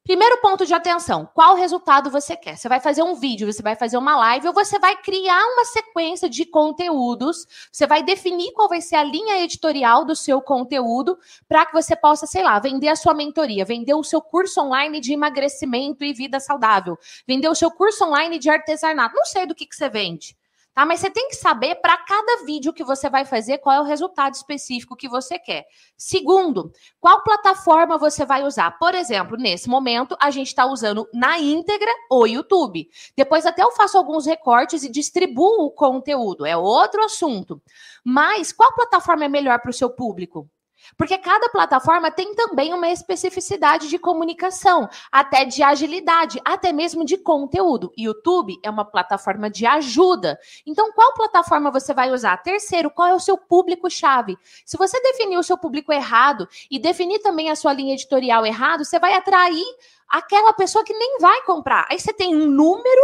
Primeiro 0.04 0.40
ponto 0.40 0.66
de 0.66 0.75
atenção: 0.75 1.28
qual 1.32 1.54
resultado 1.54 2.11
você 2.11 2.37
quer? 2.37 2.56
Você 2.56 2.68
vai 2.68 2.80
fazer 2.80 3.04
um 3.04 3.14
vídeo, 3.14 3.50
você 3.50 3.62
vai 3.62 3.76
fazer 3.76 3.97
uma 3.97 4.16
live 4.16 4.49
ou 4.49 4.54
você 4.54 4.76
vai 4.76 4.97
criar 5.00 5.40
uma 5.52 5.64
sequência 5.64 6.28
de 6.28 6.44
conteúdos. 6.44 7.47
Você 7.71 7.87
vai 7.87 8.02
definir 8.02 8.52
qual 8.52 8.68
vai 8.68 8.80
ser 8.80 8.97
a 8.97 9.04
linha 9.04 9.40
editorial 9.44 10.04
do 10.04 10.16
seu 10.16 10.42
conteúdo 10.42 11.16
para 11.49 11.64
que 11.66 11.73
você 11.73 11.94
possa, 11.94 12.26
sei 12.26 12.42
lá, 12.42 12.59
vender 12.59 12.88
a 12.88 12.97
sua 12.97 13.14
mentoria, 13.14 13.64
vender 13.64 13.94
o 13.94 14.02
seu 14.02 14.21
curso 14.21 14.61
online 14.61 14.99
de 15.00 15.12
emagrecimento 15.12 16.04
e 16.04 16.12
vida 16.12 16.40
saudável, 16.40 16.99
vender 17.26 17.49
o 17.49 17.54
seu 17.54 17.71
curso 17.71 18.04
online 18.04 18.40
de 18.40 18.50
artesanato. 18.50 19.14
Não 19.14 19.25
sei 19.25 19.47
do 19.47 19.54
que, 19.54 19.66
que 19.66 19.76
você 19.76 19.88
vende 19.88 20.37
tá? 20.74 20.84
Mas 20.86 21.00
você 21.00 21.10
tem 21.10 21.28
que 21.28 21.36
saber 21.36 21.76
para 21.76 21.96
cada 21.96 22.44
vídeo 22.44 22.72
que 22.72 22.84
você 22.84 23.08
vai 23.08 23.24
fazer 23.24 23.58
qual 23.58 23.76
é 23.76 23.80
o 23.80 23.84
resultado 23.84 24.34
específico 24.34 24.96
que 24.96 25.08
você 25.08 25.38
quer. 25.38 25.64
Segundo, 25.96 26.72
qual 27.00 27.22
plataforma 27.22 27.98
você 27.98 28.24
vai 28.24 28.44
usar? 28.44 28.72
Por 28.78 28.94
exemplo, 28.94 29.36
nesse 29.36 29.68
momento 29.68 30.16
a 30.20 30.30
gente 30.30 30.48
está 30.48 30.66
usando 30.66 31.08
na 31.12 31.38
íntegra 31.38 31.90
o 32.10 32.26
YouTube. 32.26 32.88
Depois 33.16 33.46
até 33.46 33.62
eu 33.62 33.72
faço 33.72 33.98
alguns 33.98 34.26
recortes 34.26 34.82
e 34.82 34.90
distribuo 34.90 35.66
o 35.66 35.70
conteúdo, 35.70 36.46
é 36.46 36.56
outro 36.56 37.04
assunto. 37.04 37.60
Mas 38.04 38.52
qual 38.52 38.74
plataforma 38.74 39.24
é 39.24 39.28
melhor 39.28 39.60
para 39.60 39.70
o 39.70 39.74
seu 39.74 39.90
público? 39.90 40.48
Porque 40.96 41.18
cada 41.18 41.48
plataforma 41.48 42.10
tem 42.10 42.34
também 42.34 42.72
uma 42.74 42.88
especificidade 42.88 43.88
de 43.88 43.98
comunicação, 43.98 44.88
até 45.10 45.44
de 45.44 45.62
agilidade, 45.62 46.40
até 46.44 46.72
mesmo 46.72 47.04
de 47.04 47.16
conteúdo. 47.16 47.92
YouTube 47.96 48.58
é 48.62 48.70
uma 48.70 48.84
plataforma 48.84 49.50
de 49.50 49.66
ajuda. 49.66 50.38
Então, 50.66 50.92
qual 50.92 51.14
plataforma 51.14 51.70
você 51.70 51.94
vai 51.94 52.10
usar? 52.10 52.36
Terceiro, 52.38 52.90
qual 52.90 53.08
é 53.08 53.14
o 53.14 53.20
seu 53.20 53.36
público-chave? 53.36 54.36
Se 54.64 54.76
você 54.76 55.00
definir 55.00 55.38
o 55.38 55.42
seu 55.42 55.58
público 55.58 55.92
errado 55.92 56.48
e 56.70 56.78
definir 56.78 57.20
também 57.20 57.50
a 57.50 57.56
sua 57.56 57.72
linha 57.72 57.94
editorial 57.94 58.44
errado, 58.44 58.84
você 58.84 58.98
vai 58.98 59.14
atrair 59.14 59.64
aquela 60.08 60.52
pessoa 60.52 60.84
que 60.84 60.92
nem 60.92 61.18
vai 61.18 61.42
comprar. 61.42 61.86
Aí 61.90 61.98
você 61.98 62.12
tem 62.12 62.36
um 62.36 62.46
número 62.46 63.02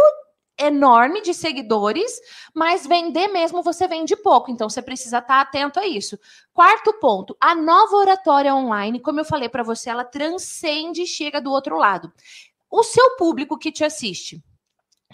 enorme 0.59 1.21
de 1.21 1.33
seguidores, 1.33 2.19
mas 2.53 2.85
vender 2.85 3.27
mesmo 3.29 3.63
você 3.63 3.87
vende 3.87 4.15
pouco, 4.15 4.51
então 4.51 4.69
você 4.69 4.81
precisa 4.81 5.19
estar 5.19 5.39
atento 5.39 5.79
a 5.79 5.87
isso. 5.87 6.19
Quarto 6.53 6.93
ponto, 6.99 7.35
a 7.39 7.55
nova 7.55 7.95
oratória 7.95 8.53
online, 8.53 8.99
como 8.99 9.19
eu 9.19 9.25
falei 9.25 9.47
para 9.47 9.63
você, 9.63 9.89
ela 9.89 10.03
transcende 10.03 11.03
e 11.03 11.07
chega 11.07 11.41
do 11.41 11.51
outro 11.51 11.77
lado. 11.77 12.11
O 12.69 12.83
seu 12.83 13.15
público 13.15 13.57
que 13.57 13.71
te 13.71 13.83
assiste 13.83 14.43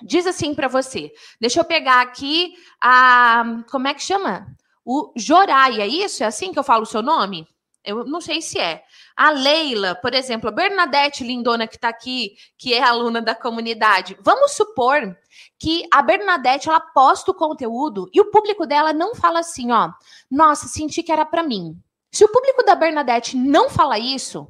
diz 0.04 0.28
assim 0.28 0.54
para 0.54 0.68
você. 0.68 1.12
Deixa 1.40 1.60
eu 1.60 1.66
pegar 1.66 2.02
aqui 2.02 2.56
a 2.82 3.64
como 3.70 3.88
é 3.88 3.94
que 3.94 4.04
chama? 4.04 4.48
O 4.84 5.14
Joraia, 5.16 5.84
é 5.84 5.88
isso? 5.88 6.24
É 6.24 6.28
assim 6.28 6.52
que 6.52 6.60
eu 6.60 6.64
falo 6.64 6.84
o 6.84 6.88
seu 6.88 7.02
nome? 7.02 7.48
Eu 7.84 8.04
não 8.04 8.20
sei 8.20 8.42
se 8.42 8.60
é. 8.60 8.84
A 9.16 9.30
Leila, 9.30 9.96
por 9.96 10.14
exemplo, 10.14 10.50
a 10.50 10.52
Bernadette 10.52 11.24
Lindona, 11.24 11.68
que 11.68 11.76
está 11.76 11.88
aqui, 11.88 12.36
que 12.58 12.74
é 12.74 12.84
aluna 12.84 13.22
da 13.22 13.34
comunidade. 13.34 14.18
Vamos 14.22 14.52
supor 14.52 15.16
que 15.58 15.88
a 15.92 16.02
Bernadette 16.02 16.68
ela 16.68 16.82
posta 16.82 17.32
o 17.32 17.36
conteúdo 17.36 18.10
e 18.14 18.20
o 18.20 18.30
público 18.30 18.66
dela 18.66 18.92
não 18.92 19.16
fala 19.16 19.40
assim, 19.40 19.72
ó, 19.72 19.90
nossa, 20.30 20.68
senti 20.68 21.02
que 21.02 21.12
era 21.12 21.26
para 21.26 21.44
mim. 21.44 21.80
Se 22.12 22.26
o 22.26 22.30
público 22.30 22.64
da 22.64 22.76
Bernadette 22.76 23.38
não 23.38 23.70
fala 23.70 23.98
isso, 23.98 24.48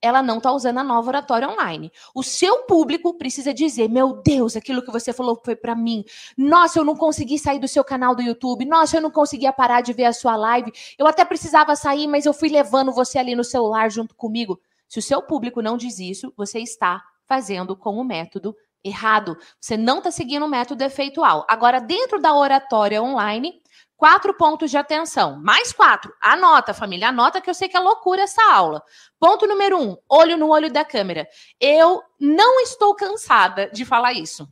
ela 0.00 0.22
não 0.22 0.38
está 0.38 0.52
usando 0.52 0.78
a 0.78 0.84
nova 0.84 1.08
oratória 1.08 1.48
online. 1.48 1.90
O 2.14 2.22
seu 2.22 2.64
público 2.64 3.14
precisa 3.14 3.52
dizer: 3.52 3.88
meu 3.88 4.22
Deus, 4.22 4.56
aquilo 4.56 4.82
que 4.82 4.92
você 4.92 5.12
falou 5.12 5.40
foi 5.44 5.56
para 5.56 5.74
mim. 5.74 6.04
Nossa, 6.36 6.78
eu 6.78 6.84
não 6.84 6.96
consegui 6.96 7.38
sair 7.38 7.58
do 7.58 7.68
seu 7.68 7.82
canal 7.82 8.14
do 8.14 8.22
YouTube. 8.22 8.64
Nossa, 8.64 8.96
eu 8.96 9.00
não 9.00 9.10
conseguia 9.10 9.52
parar 9.52 9.80
de 9.80 9.92
ver 9.92 10.04
a 10.04 10.12
sua 10.12 10.36
live. 10.36 10.72
Eu 10.98 11.06
até 11.06 11.24
precisava 11.24 11.74
sair, 11.74 12.06
mas 12.06 12.26
eu 12.26 12.32
fui 12.32 12.48
levando 12.48 12.92
você 12.92 13.18
ali 13.18 13.34
no 13.34 13.44
celular 13.44 13.90
junto 13.90 14.14
comigo. 14.14 14.60
Se 14.88 14.98
o 14.98 15.02
seu 15.02 15.20
público 15.20 15.60
não 15.60 15.76
diz 15.76 15.98
isso, 15.98 16.32
você 16.36 16.60
está 16.60 17.02
fazendo 17.26 17.76
com 17.76 17.96
o 17.96 18.04
método 18.04 18.56
errado. 18.82 19.36
Você 19.60 19.76
não 19.76 19.98
está 19.98 20.10
seguindo 20.10 20.44
o 20.46 20.48
método 20.48 20.82
efeitual. 20.82 21.44
Agora, 21.48 21.80
dentro 21.80 22.20
da 22.20 22.34
oratória 22.34 23.02
online, 23.02 23.60
Quatro 23.98 24.32
pontos 24.32 24.70
de 24.70 24.76
atenção. 24.76 25.40
Mais 25.42 25.72
quatro. 25.72 26.14
Anota, 26.22 26.72
família. 26.72 27.08
Anota 27.08 27.40
que 27.40 27.50
eu 27.50 27.54
sei 27.54 27.68
que 27.68 27.76
é 27.76 27.80
loucura 27.80 28.22
essa 28.22 28.40
aula. 28.52 28.80
Ponto 29.18 29.44
número 29.44 29.76
um: 29.76 29.96
olho 30.08 30.36
no 30.36 30.50
olho 30.50 30.72
da 30.72 30.84
câmera. 30.84 31.26
Eu 31.60 32.00
não 32.20 32.60
estou 32.60 32.94
cansada 32.94 33.68
de 33.72 33.84
falar 33.84 34.12
isso. 34.12 34.48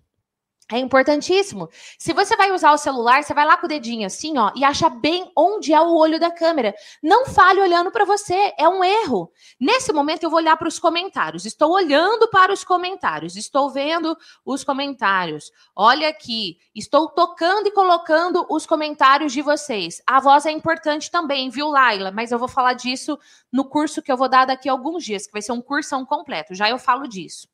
É 0.72 0.80
importantíssimo. 0.80 1.68
Se 1.96 2.12
você 2.12 2.36
vai 2.36 2.50
usar 2.50 2.72
o 2.72 2.78
celular, 2.78 3.22
você 3.22 3.32
vai 3.32 3.46
lá 3.46 3.56
com 3.56 3.66
o 3.66 3.68
dedinho 3.68 4.04
assim, 4.04 4.36
ó, 4.36 4.50
e 4.56 4.64
acha 4.64 4.88
bem 4.88 5.30
onde 5.36 5.72
é 5.72 5.80
o 5.80 5.94
olho 5.94 6.18
da 6.18 6.28
câmera. 6.28 6.74
Não 7.00 7.24
fale 7.26 7.60
olhando 7.60 7.92
para 7.92 8.04
você, 8.04 8.52
é 8.58 8.68
um 8.68 8.82
erro. 8.82 9.30
Nesse 9.60 9.92
momento 9.92 10.24
eu 10.24 10.30
vou 10.30 10.40
olhar 10.40 10.56
para 10.56 10.66
os 10.66 10.80
comentários. 10.80 11.44
Estou 11.46 11.70
olhando 11.72 12.28
para 12.28 12.52
os 12.52 12.64
comentários, 12.64 13.36
estou 13.36 13.70
vendo 13.70 14.16
os 14.44 14.64
comentários. 14.64 15.52
Olha 15.74 16.08
aqui, 16.08 16.58
estou 16.74 17.10
tocando 17.10 17.68
e 17.68 17.70
colocando 17.70 18.44
os 18.50 18.66
comentários 18.66 19.32
de 19.32 19.42
vocês. 19.42 20.02
A 20.04 20.18
voz 20.18 20.46
é 20.46 20.50
importante 20.50 21.12
também, 21.12 21.48
viu, 21.48 21.68
Laila? 21.68 22.10
Mas 22.10 22.32
eu 22.32 22.40
vou 22.40 22.48
falar 22.48 22.72
disso 22.72 23.16
no 23.52 23.64
curso 23.64 24.02
que 24.02 24.10
eu 24.10 24.16
vou 24.16 24.28
dar 24.28 24.46
daqui 24.46 24.68
a 24.68 24.72
alguns 24.72 25.04
dias, 25.04 25.26
que 25.26 25.32
vai 25.32 25.42
ser 25.42 25.52
um 25.52 25.62
cursão 25.62 26.04
completo. 26.04 26.56
Já 26.56 26.68
eu 26.68 26.78
falo 26.78 27.06
disso. 27.06 27.46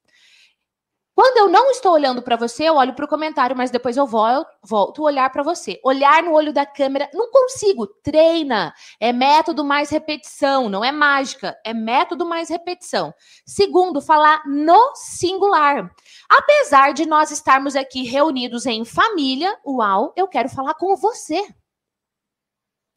Quando 1.14 1.36
eu 1.36 1.48
não 1.48 1.70
estou 1.70 1.92
olhando 1.92 2.22
para 2.22 2.36
você, 2.36 2.64
eu 2.64 2.76
olho 2.76 2.94
para 2.94 3.04
o 3.04 3.08
comentário, 3.08 3.54
mas 3.54 3.70
depois 3.70 3.98
eu 3.98 4.06
volto, 4.06 4.50
volto 4.62 5.02
olhar 5.02 5.30
para 5.30 5.42
você. 5.42 5.78
Olhar 5.84 6.22
no 6.22 6.32
olho 6.32 6.54
da 6.54 6.64
câmera, 6.64 7.10
não 7.12 7.30
consigo. 7.30 7.86
Treina. 7.86 8.72
É 8.98 9.12
método 9.12 9.62
mais 9.62 9.90
repetição, 9.90 10.70
não 10.70 10.82
é 10.82 10.90
mágica. 10.90 11.54
É 11.66 11.74
método 11.74 12.24
mais 12.24 12.48
repetição. 12.48 13.12
Segundo, 13.44 14.00
falar 14.00 14.42
no 14.46 14.92
singular. 14.94 15.90
Apesar 16.30 16.94
de 16.94 17.04
nós 17.04 17.30
estarmos 17.30 17.76
aqui 17.76 18.04
reunidos 18.04 18.64
em 18.64 18.82
família, 18.82 19.54
uau, 19.66 20.14
eu 20.16 20.26
quero 20.26 20.48
falar 20.48 20.74
com 20.74 20.96
você. 20.96 21.46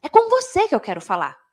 É 0.01 0.07
com 0.07 0.29
você 0.29 0.69
que 0.69 0.75
eu 0.75 0.79
quero 0.79 1.01
falar. 1.01 1.44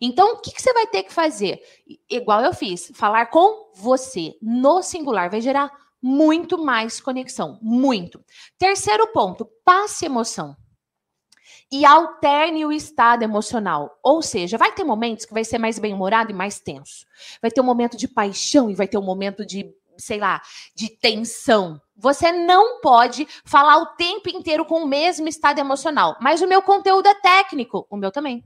Então, 0.00 0.34
o 0.34 0.36
que, 0.38 0.52
que, 0.52 0.62
você 0.62 0.72
vai 0.72 0.86
ter 0.86 1.02
que 1.02 1.12
fazer? 1.12 1.60
Igual 2.08 2.42
eu 2.42 2.54
fiz, 2.54 2.90
falar 2.94 3.26
com 3.26 3.70
você 3.74 4.34
no 4.40 4.82
singular 4.82 5.30
vai 5.30 5.40
gerar 5.40 5.70
muito 6.02 6.56
mais 6.58 7.00
conexão, 7.00 7.58
muito. 7.60 8.24
Terceiro 8.56 9.06
ponto, 9.08 9.44
passe 9.64 10.06
emoção. 10.06 10.56
E 11.70 11.84
alterne 11.84 12.64
o 12.64 12.72
estado 12.72 13.22
emocional. 13.22 13.98
Ou 14.02 14.22
seja, 14.22 14.56
vai 14.56 14.72
ter 14.72 14.84
momentos 14.84 15.26
que 15.26 15.34
vai 15.34 15.44
ser 15.44 15.58
mais 15.58 15.78
bem-humorado 15.78 16.30
e 16.30 16.34
mais 16.34 16.60
tenso. 16.60 17.04
Vai 17.42 17.50
ter 17.50 17.60
um 17.60 17.64
momento 17.64 17.96
de 17.96 18.08
paixão 18.08 18.70
e 18.70 18.74
vai 18.74 18.88
ter 18.88 18.96
um 18.96 19.02
momento 19.02 19.44
de, 19.44 19.70
sei 19.98 20.18
lá, 20.18 20.40
de 20.74 20.88
tensão. 20.88 21.78
Você 21.94 22.32
não 22.32 22.80
pode 22.80 23.28
falar 23.44 23.76
o 23.78 23.96
tempo 23.96 24.30
inteiro 24.30 24.64
com 24.64 24.82
o 24.82 24.88
mesmo 24.88 25.28
estado 25.28 25.58
emocional. 25.58 26.16
Mas 26.20 26.40
o 26.40 26.48
meu 26.48 26.62
conteúdo 26.62 27.06
é 27.06 27.14
técnico, 27.14 27.86
o 27.90 27.96
meu 27.98 28.10
também. 28.10 28.42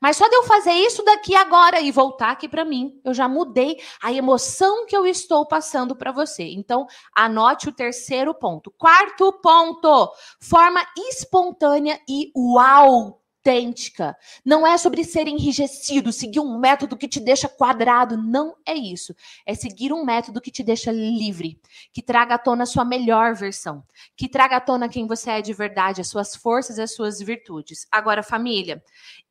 Mas 0.00 0.16
só 0.16 0.28
de 0.28 0.34
eu 0.34 0.44
fazer 0.44 0.72
isso 0.72 1.02
daqui 1.04 1.34
agora 1.34 1.80
e 1.80 1.90
voltar 1.90 2.30
aqui 2.30 2.48
para 2.48 2.64
mim, 2.64 3.00
eu 3.04 3.14
já 3.14 3.28
mudei 3.28 3.78
a 4.02 4.12
emoção 4.12 4.86
que 4.86 4.96
eu 4.96 5.06
estou 5.06 5.46
passando 5.46 5.96
para 5.96 6.12
você. 6.12 6.44
Então, 6.44 6.86
anote 7.14 7.68
o 7.68 7.72
terceiro 7.72 8.34
ponto. 8.34 8.70
Quarto 8.70 9.32
ponto: 9.40 10.12
forma 10.40 10.84
espontânea 10.96 12.00
e 12.08 12.30
uau 12.36 13.23
autêntica. 13.44 14.16
Não 14.44 14.66
é 14.66 14.78
sobre 14.78 15.04
ser 15.04 15.28
enrijecido, 15.28 16.12
seguir 16.12 16.40
um 16.40 16.58
método 16.58 16.96
que 16.96 17.06
te 17.06 17.20
deixa 17.20 17.48
quadrado. 17.48 18.16
Não 18.16 18.56
é 18.66 18.74
isso. 18.74 19.14
É 19.44 19.54
seguir 19.54 19.92
um 19.92 20.04
método 20.04 20.40
que 20.40 20.50
te 20.50 20.62
deixa 20.62 20.90
livre, 20.90 21.60
que 21.92 22.02
traga 22.02 22.36
à 22.36 22.38
tona 22.38 22.62
a 22.62 22.66
sua 22.66 22.84
melhor 22.84 23.34
versão, 23.34 23.84
que 24.16 24.28
traga 24.28 24.56
à 24.56 24.60
tona 24.60 24.88
quem 24.88 25.06
você 25.06 25.30
é 25.30 25.42
de 25.42 25.52
verdade, 25.52 26.00
as 26.00 26.08
suas 26.08 26.34
forças 26.34 26.78
as 26.78 26.94
suas 26.94 27.18
virtudes. 27.18 27.86
Agora, 27.92 28.22
família, 28.22 28.82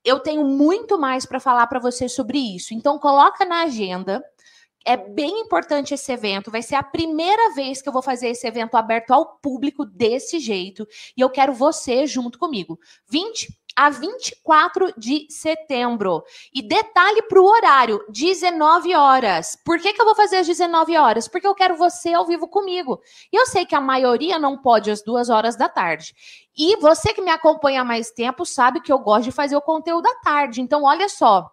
eu 0.03 0.19
tenho 0.19 0.45
muito 0.45 0.99
mais 0.99 1.25
para 1.25 1.39
falar 1.39 1.65
para 1.67 1.79
você 1.79 2.07
sobre 2.07 2.37
isso. 2.37 2.73
Então, 2.73 2.99
coloca 2.99 3.43
na 3.45 3.63
agenda. 3.63 4.23
É 4.85 4.97
bem 4.97 5.39
importante 5.39 5.93
esse 5.93 6.11
evento. 6.11 6.51
Vai 6.51 6.61
ser 6.61 6.75
a 6.75 6.83
primeira 6.83 7.53
vez 7.53 7.81
que 7.81 7.87
eu 7.87 7.93
vou 7.93 8.01
fazer 8.01 8.27
esse 8.27 8.45
evento 8.45 8.75
aberto 8.75 9.11
ao 9.11 9.37
público 9.37 9.85
desse 9.85 10.39
jeito. 10.39 10.85
E 11.15 11.21
eu 11.21 11.29
quero 11.29 11.53
você 11.53 12.05
junto 12.05 12.37
comigo. 12.37 12.77
20 13.07 13.47
a 13.75 13.89
24 13.89 14.93
de 14.97 15.25
setembro. 15.29 16.23
E 16.53 16.61
detalhe 16.61 17.21
para 17.23 17.41
o 17.41 17.45
horário: 17.45 18.05
19 18.09 18.95
horas. 18.95 19.57
Por 19.63 19.79
que, 19.79 19.93
que 19.93 20.01
eu 20.01 20.05
vou 20.05 20.15
fazer 20.15 20.37
às 20.37 20.47
19 20.47 20.97
horas? 20.97 21.27
Porque 21.27 21.47
eu 21.47 21.55
quero 21.55 21.75
você 21.75 22.13
ao 22.13 22.25
vivo 22.25 22.47
comigo. 22.47 23.01
E 23.31 23.35
eu 23.35 23.45
sei 23.45 23.65
que 23.65 23.75
a 23.75 23.81
maioria 23.81 24.37
não 24.37 24.57
pode 24.57 24.91
às 24.91 25.01
duas 25.01 25.29
horas 25.29 25.55
da 25.55 25.69
tarde. 25.69 26.13
E 26.55 26.75
você 26.77 27.13
que 27.13 27.21
me 27.21 27.31
acompanha 27.31 27.81
há 27.81 27.85
mais 27.85 28.11
tempo 28.11 28.45
sabe 28.45 28.81
que 28.81 28.91
eu 28.91 28.99
gosto 28.99 29.25
de 29.25 29.31
fazer 29.31 29.55
o 29.55 29.61
conteúdo 29.61 30.07
à 30.07 30.15
tarde. 30.21 30.61
Então, 30.61 30.83
olha 30.83 31.09
só. 31.09 31.49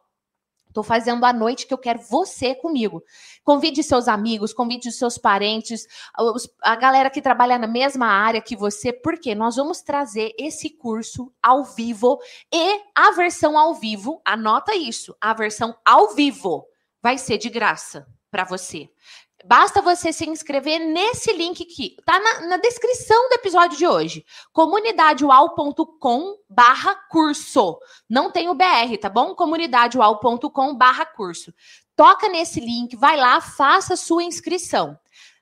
Estou 0.71 0.85
fazendo 0.85 1.27
a 1.27 1.33
noite 1.33 1.67
que 1.67 1.75
eu 1.75 1.79
quero 1.79 1.99
você 1.99 2.55
comigo. 2.55 3.03
Convide 3.43 3.83
seus 3.83 4.07
amigos, 4.07 4.53
convide 4.53 4.93
seus 4.93 5.19
parentes, 5.19 5.85
a 6.63 6.77
galera 6.77 7.11
que 7.11 7.21
trabalha 7.21 7.59
na 7.59 7.67
mesma 7.67 8.07
área 8.07 8.41
que 8.41 8.55
você, 8.55 8.93
porque 8.93 9.35
nós 9.35 9.57
vamos 9.57 9.83
trazer 9.83 10.33
esse 10.39 10.71
curso 10.71 11.33
ao 11.43 11.65
vivo 11.65 12.21
e 12.55 12.81
a 12.95 13.11
versão 13.11 13.59
ao 13.59 13.75
vivo, 13.75 14.23
anota 14.25 14.75
isso, 14.75 15.15
a 15.21 15.35
versão 15.35 15.77
ao 15.85 16.15
vivo 16.15 16.65
vai 17.03 17.19
ser 17.19 17.37
de 17.37 17.49
graça 17.49 18.07
para 18.31 18.45
você. 18.45 18.89
Basta 19.45 19.81
você 19.81 20.13
se 20.13 20.29
inscrever 20.29 20.79
nesse 20.79 21.33
link 21.33 21.65
que 21.65 21.97
tá 22.05 22.19
na, 22.19 22.49
na 22.49 22.57
descrição 22.59 23.29
do 23.29 23.35
episódio 23.35 23.79
de 23.79 23.87
hoje. 23.87 24.25
comunidadeual.com 24.53 26.37
barra 26.49 26.95
curso. 27.09 27.79
Não 28.09 28.31
tem 28.31 28.49
o 28.49 28.55
BR, 28.55 28.97
tá 29.01 29.09
bom? 29.09 29.35
comunidadeual.com 29.35 30.75
barra 30.75 31.07
curso. 31.07 31.55
Toca 31.97 32.29
nesse 32.29 32.61
link, 32.61 32.97
vai 32.97 33.17
lá, 33.17 33.41
faça 33.41 33.97
sua 33.97 34.23
inscrição. 34.23 34.97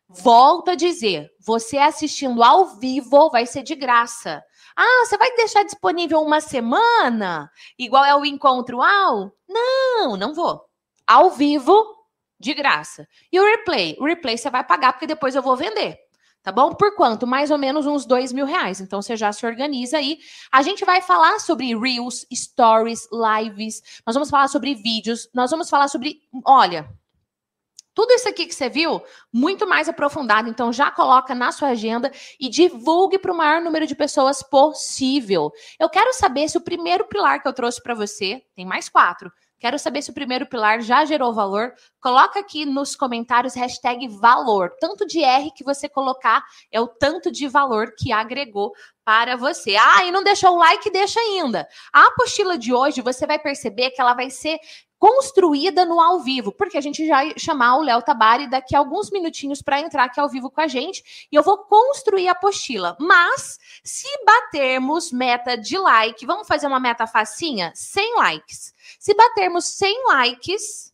Volto 0.08 0.70
a 0.70 0.74
dizer, 0.74 1.30
você 1.44 1.76
assistindo 1.76 2.42
ao 2.42 2.78
vivo 2.78 3.30
vai 3.30 3.46
ser 3.46 3.62
de 3.62 3.74
graça. 3.74 4.42
Ah, 4.76 5.04
você 5.04 5.18
vai 5.18 5.34
deixar 5.34 5.64
disponível 5.64 6.20
uma 6.22 6.40
semana? 6.40 7.50
Igual 7.78 8.04
é 8.04 8.14
o 8.14 8.24
encontro 8.24 8.80
ao? 8.80 9.32
Não, 9.48 10.16
não 10.16 10.32
vou. 10.32 10.62
Ao 11.06 11.30
vivo, 11.30 11.97
de 12.38 12.54
graça. 12.54 13.06
E 13.32 13.38
o 13.40 13.44
replay? 13.44 13.96
O 13.98 14.06
replay 14.06 14.36
você 14.36 14.50
vai 14.50 14.64
pagar 14.64 14.92
porque 14.92 15.06
depois 15.06 15.34
eu 15.34 15.42
vou 15.42 15.56
vender. 15.56 15.98
Tá 16.42 16.52
bom? 16.52 16.72
Por 16.72 16.94
quanto? 16.94 17.26
Mais 17.26 17.50
ou 17.50 17.58
menos 17.58 17.86
uns 17.86 18.06
dois 18.06 18.32
mil 18.32 18.46
reais. 18.46 18.80
Então 18.80 19.02
você 19.02 19.16
já 19.16 19.32
se 19.32 19.44
organiza 19.44 19.98
aí. 19.98 20.18
A 20.50 20.62
gente 20.62 20.84
vai 20.84 21.02
falar 21.02 21.40
sobre 21.40 21.76
Reels, 21.76 22.24
Stories, 22.32 23.08
Lives. 23.12 23.82
Nós 24.06 24.14
vamos 24.14 24.30
falar 24.30 24.48
sobre 24.48 24.74
vídeos. 24.74 25.28
Nós 25.34 25.50
vamos 25.50 25.68
falar 25.68 25.88
sobre. 25.88 26.22
Olha, 26.46 26.88
tudo 27.98 28.12
isso 28.12 28.28
aqui 28.28 28.46
que 28.46 28.54
você 28.54 28.68
viu, 28.68 29.02
muito 29.32 29.66
mais 29.66 29.88
aprofundado. 29.88 30.48
Então, 30.48 30.72
já 30.72 30.88
coloca 30.88 31.34
na 31.34 31.50
sua 31.50 31.70
agenda 31.70 32.12
e 32.38 32.48
divulgue 32.48 33.18
para 33.18 33.32
o 33.32 33.36
maior 33.36 33.60
número 33.60 33.88
de 33.88 33.96
pessoas 33.96 34.40
possível. 34.40 35.50
Eu 35.80 35.90
quero 35.90 36.14
saber 36.14 36.48
se 36.48 36.56
o 36.56 36.60
primeiro 36.60 37.08
pilar 37.08 37.42
que 37.42 37.48
eu 37.48 37.52
trouxe 37.52 37.82
para 37.82 37.96
você, 37.96 38.40
tem 38.54 38.64
mais 38.64 38.88
quatro. 38.88 39.32
Quero 39.58 39.78
saber 39.78 40.02
se 40.02 40.10
o 40.10 40.14
primeiro 40.14 40.46
pilar 40.46 40.80
já 40.80 41.04
gerou 41.04 41.32
valor. 41.32 41.72
Coloca 42.00 42.38
aqui 42.38 42.64
nos 42.64 42.94
comentários 42.94 43.54
hashtag 43.54 44.06
valor. 44.08 44.72
Tanto 44.80 45.06
de 45.06 45.22
R 45.22 45.50
que 45.50 45.64
você 45.64 45.88
colocar 45.88 46.44
é 46.70 46.80
o 46.80 46.86
tanto 46.86 47.30
de 47.30 47.48
valor 47.48 47.92
que 47.98 48.12
agregou 48.12 48.72
para 49.04 49.36
você. 49.36 49.74
Ah, 49.74 50.04
e 50.04 50.10
não 50.10 50.22
deixou 50.22 50.54
o 50.54 50.58
like, 50.58 50.90
deixa 50.90 51.18
ainda. 51.18 51.66
A 51.92 52.08
apostila 52.08 52.58
de 52.58 52.72
hoje, 52.72 53.00
você 53.00 53.26
vai 53.26 53.38
perceber 53.38 53.90
que 53.90 54.00
ela 54.00 54.14
vai 54.14 54.30
ser 54.30 54.58
construída 54.98 55.84
no 55.84 56.00
ao 56.00 56.20
vivo, 56.20 56.50
porque 56.50 56.76
a 56.76 56.80
gente 56.80 57.06
já 57.06 57.20
chamar 57.36 57.76
o 57.76 57.82
Léo 57.82 58.02
Tabari 58.02 58.48
daqui 58.48 58.74
a 58.74 58.78
alguns 58.78 59.10
minutinhos 59.10 59.62
para 59.62 59.80
entrar 59.80 60.04
aqui 60.04 60.18
ao 60.18 60.28
vivo 60.28 60.50
com 60.50 60.60
a 60.60 60.66
gente 60.66 61.28
e 61.30 61.36
eu 61.36 61.42
vou 61.42 61.58
construir 61.58 62.28
a 62.28 62.32
apostila. 62.32 62.96
Mas 62.98 63.58
se 63.82 64.08
batermos 64.24 65.12
meta 65.12 65.56
de 65.56 65.78
like, 65.78 66.26
vamos 66.26 66.48
fazer 66.48 66.66
uma 66.66 66.80
meta 66.80 67.06
facinha? 67.06 67.72
100 67.74 68.16
likes. 68.16 68.74
Se 68.98 69.14
batermos 69.14 69.66
100 69.66 70.06
likes, 70.08 70.92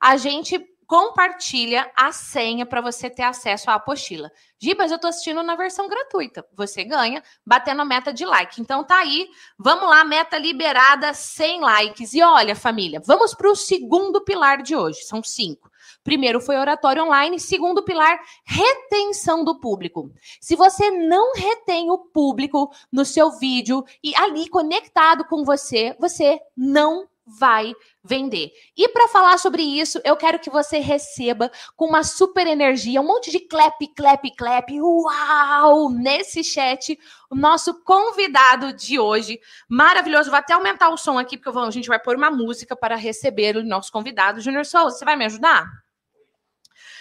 a 0.00 0.16
gente 0.16 0.58
compartilha 0.86 1.90
a 1.96 2.12
senha 2.12 2.64
para 2.66 2.80
você 2.80 3.08
ter 3.10 3.22
acesso 3.22 3.70
à 3.70 3.74
apostila. 3.74 4.30
Gibas, 4.58 4.90
eu 4.90 4.96
estou 4.96 5.10
assistindo 5.10 5.42
na 5.42 5.56
versão 5.56 5.88
gratuita. 5.88 6.46
Você 6.54 6.84
ganha 6.84 7.22
batendo 7.44 7.82
a 7.82 7.84
meta 7.84 8.12
de 8.12 8.24
like. 8.24 8.60
Então 8.60 8.84
tá 8.84 8.98
aí, 8.98 9.28
vamos 9.58 9.88
lá, 9.88 10.04
meta 10.04 10.38
liberada, 10.38 11.12
100 11.12 11.60
likes. 11.60 12.14
E 12.14 12.22
olha, 12.22 12.56
família, 12.56 13.00
vamos 13.04 13.34
para 13.34 13.50
o 13.50 13.56
segundo 13.56 14.22
pilar 14.22 14.62
de 14.62 14.74
hoje. 14.74 15.02
São 15.02 15.22
cinco. 15.22 15.70
Primeiro 16.02 16.40
foi 16.40 16.56
oratório 16.56 17.02
online, 17.02 17.40
segundo 17.40 17.82
pilar, 17.82 18.20
retenção 18.44 19.44
do 19.44 19.58
público. 19.58 20.10
Se 20.40 20.54
você 20.54 20.90
não 20.90 21.32
retém 21.34 21.90
o 21.90 21.98
público 21.98 22.70
no 22.92 23.04
seu 23.04 23.30
vídeo 23.32 23.84
e 24.02 24.14
ali 24.16 24.48
conectado 24.48 25.24
com 25.24 25.44
você, 25.44 25.96
você 25.98 26.38
não 26.56 27.08
vai 27.26 27.74
vender. 28.02 28.52
E 28.76 28.88
para 28.88 29.08
falar 29.08 29.38
sobre 29.38 29.62
isso, 29.62 30.00
eu 30.04 30.16
quero 30.16 30.38
que 30.38 30.50
você 30.50 30.78
receba 30.78 31.50
com 31.76 31.86
uma 31.86 32.04
super 32.04 32.46
energia, 32.46 33.00
um 33.00 33.06
monte 33.06 33.30
de 33.30 33.40
clap, 33.40 33.78
clap, 33.96 34.30
clap, 34.36 34.70
uau, 34.80 35.90
nesse 35.90 36.44
chat, 36.44 36.98
o 37.30 37.34
nosso 37.34 37.82
convidado 37.82 38.72
de 38.72 38.98
hoje, 38.98 39.40
maravilhoso. 39.68 40.30
Vou 40.30 40.38
até 40.38 40.52
aumentar 40.52 40.90
o 40.90 40.98
som 40.98 41.18
aqui, 41.18 41.36
porque 41.36 41.50
vou, 41.50 41.64
a 41.64 41.70
gente 41.70 41.88
vai 41.88 41.98
pôr 41.98 42.16
uma 42.16 42.30
música 42.30 42.76
para 42.76 42.96
receber 42.96 43.56
o 43.56 43.64
nosso 43.64 43.90
convidado. 43.90 44.40
Júnior 44.40 44.66
Souza, 44.66 44.98
você 44.98 45.04
vai 45.04 45.16
me 45.16 45.24
ajudar? 45.24 45.66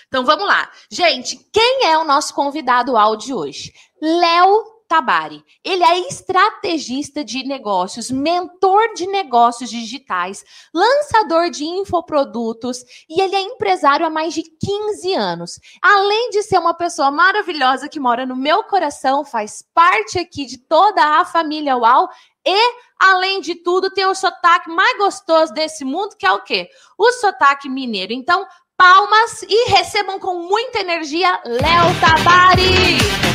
Então 0.07 0.23
vamos 0.23 0.45
lá. 0.45 0.69
Gente, 0.91 1.37
quem 1.51 1.85
é 1.85 1.97
o 1.97 2.03
nosso 2.03 2.33
convidado 2.33 2.95
áudio 2.95 3.35
hoje? 3.35 3.73
Léo 4.01 4.72
Tabari. 4.87 5.43
Ele 5.63 5.83
é 5.83 6.07
estrategista 6.07 7.23
de 7.23 7.43
negócios, 7.43 8.11
mentor 8.11 8.93
de 8.93 9.07
negócios 9.07 9.69
digitais, 9.69 10.43
lançador 10.73 11.49
de 11.49 11.63
infoprodutos 11.63 12.83
e 13.09 13.21
ele 13.21 13.35
é 13.35 13.41
empresário 13.41 14.05
há 14.05 14.09
mais 14.09 14.33
de 14.33 14.43
15 14.43 15.13
anos. 15.13 15.59
Além 15.81 16.29
de 16.29 16.43
ser 16.43 16.57
uma 16.59 16.73
pessoa 16.73 17.11
maravilhosa 17.11 17.89
que 17.89 17.99
mora 17.99 18.25
no 18.25 18.35
meu 18.35 18.63
coração, 18.63 19.25
faz 19.25 19.63
parte 19.73 20.19
aqui 20.19 20.45
de 20.45 20.57
toda 20.57 21.03
a 21.19 21.25
família 21.25 21.77
UAU 21.77 22.09
e, 22.45 22.75
além 22.99 23.41
de 23.41 23.55
tudo, 23.55 23.89
tem 23.89 24.05
o 24.05 24.15
sotaque 24.15 24.69
mais 24.69 24.97
gostoso 24.97 25.53
desse 25.53 25.85
mundo, 25.85 26.15
que 26.17 26.25
é 26.25 26.31
o 26.31 26.43
quê? 26.43 26.69
O 26.97 27.11
sotaque 27.13 27.69
mineiro. 27.69 28.11
Então, 28.11 28.45
palmas 28.77 29.43
e 29.43 29.69
recebam 29.69 30.19
com 30.19 30.39
muita 30.39 30.79
energia 30.79 31.39
Léo 31.45 31.99
Tabari! 31.99 33.32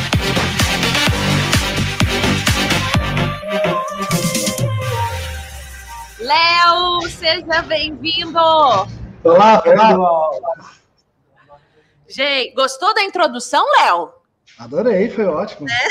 Léo, 6.19 7.01
seja 7.09 7.63
bem-vindo! 7.63 8.37
Olá, 9.23 9.63
olá! 9.65 10.71
Gente, 12.07 12.53
gostou 12.53 12.93
da 12.93 13.01
introdução, 13.03 13.65
Léo? 13.79 14.11
Adorei, 14.59 15.09
foi 15.09 15.25
ótimo. 15.25 15.67
É. 15.67 15.89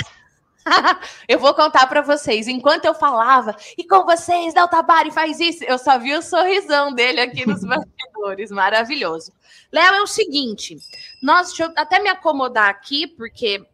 eu 1.27 1.41
vou 1.41 1.53
contar 1.53 1.89
para 1.89 2.01
vocês. 2.01 2.47
Enquanto 2.47 2.85
eu 2.85 2.95
falava, 2.95 3.57
e 3.77 3.85
com 3.85 4.05
vocês, 4.05 4.55
Léo 4.55 4.69
Tabari 4.69 5.11
faz 5.11 5.41
isso, 5.41 5.65
eu 5.65 5.79
só 5.79 5.99
vi 5.99 6.15
o 6.15 6.23
sorrisão 6.23 6.93
dele 6.93 7.21
aqui 7.21 7.45
nos 7.45 7.63
bastidores. 7.67 8.53
Maravilhoso. 8.53 9.33
Léo, 9.73 9.95
é 9.95 10.03
o 10.03 10.07
seguinte, 10.07 10.77
nós, 11.21 11.49
deixa 11.49 11.65
eu 11.65 11.73
até 11.77 11.99
me 11.99 12.09
acomodar 12.09 12.69
aqui, 12.69 13.07
porque 13.07 13.67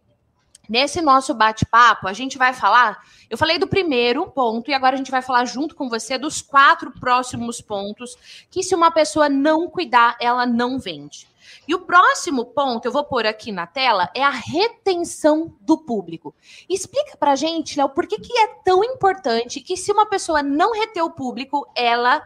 Nesse 0.68 1.00
nosso 1.00 1.35
bate-papo, 1.35 2.09
a 2.09 2.12
gente 2.12 2.38
vai 2.38 2.55
falar. 2.55 3.03
Eu 3.29 3.37
falei 3.37 3.59
do 3.59 3.66
primeiro 3.66 4.27
ponto 4.31 4.70
e 4.70 4.74
agora 4.74 4.94
a 4.94 4.96
gente 4.96 5.11
vai 5.11 5.22
falar 5.22 5.44
junto 5.44 5.74
com 5.74 5.88
você 5.88 6.16
dos 6.16 6.40
quatro 6.40 6.90
próximos 6.92 7.61
pontos 7.61 8.16
que, 8.50 8.62
se 8.62 8.74
uma 8.74 8.90
pessoa 8.90 9.29
não 9.29 9.68
cuidar, 9.68 10.16
ela 10.20 10.46
não 10.46 10.79
vende. 10.79 11.29
E 11.68 11.74
o 11.74 11.81
próximo 11.81 12.46
ponto, 12.46 12.87
eu 12.87 12.92
vou 12.92 13.05
pôr 13.05 13.27
aqui 13.27 13.53
na 13.53 13.66
tela, 13.66 14.11
é 14.14 14.22
a 14.22 14.31
retenção 14.31 15.55
do 15.61 15.79
público. 15.79 16.35
Explica 16.68 17.16
pra 17.16 17.37
gente, 17.37 17.77
Léo, 17.77 17.88
por 17.88 18.07
que, 18.07 18.18
que 18.18 18.37
é 18.37 18.46
tão 18.64 18.83
importante 18.83 19.61
que, 19.61 19.77
se 19.77 19.92
uma 19.92 20.07
pessoa 20.07 20.42
não 20.42 20.72
reter 20.72 21.03
o 21.03 21.11
público, 21.11 21.66
ela 21.74 22.22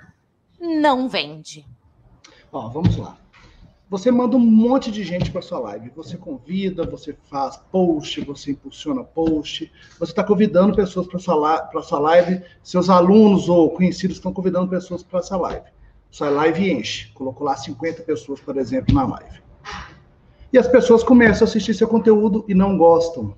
não 0.61 1.09
vende. 1.09 1.67
Ó, 2.53 2.69
vamos 2.69 2.97
lá. 2.97 3.17
Você 3.91 4.11
manda 4.11 4.37
um 4.37 4.41
monte 4.41 4.91
de 4.91 5.03
gente 5.03 5.31
para 5.31 5.41
sua 5.41 5.59
live. 5.61 5.91
Você 5.97 6.19
convida, 6.19 6.85
você 6.85 7.17
faz 7.31 7.57
post, 7.73 8.21
você 8.21 8.51
impulsiona 8.51 9.03
post. 9.03 9.73
Você 9.99 10.13
está 10.13 10.23
convidando 10.23 10.77
pessoas 10.77 11.07
para 11.07 11.19
sua, 11.19 11.71
sua 11.83 11.99
live. 11.99 12.43
Seus 12.63 12.91
alunos 12.91 13.49
ou 13.49 13.71
conhecidos 13.71 14.19
estão 14.19 14.31
convidando 14.31 14.69
pessoas 14.69 15.03
para 15.03 15.21
essa 15.21 15.39
live. 15.39 15.65
Sua 16.11 16.29
live 16.29 16.71
enche. 16.71 17.11
Colocou 17.15 17.47
lá 17.47 17.57
50 17.57 18.03
pessoas, 18.03 18.41
por 18.41 18.59
exemplo, 18.59 18.95
na 18.95 19.07
live. 19.07 19.41
E 20.53 20.59
as 20.59 20.69
pessoas 20.69 21.03
começam 21.03 21.47
a 21.47 21.49
assistir 21.49 21.73
seu 21.73 21.89
conteúdo 21.89 22.45
e 22.47 22.55
não 22.55 22.77
gostam. 22.77 23.35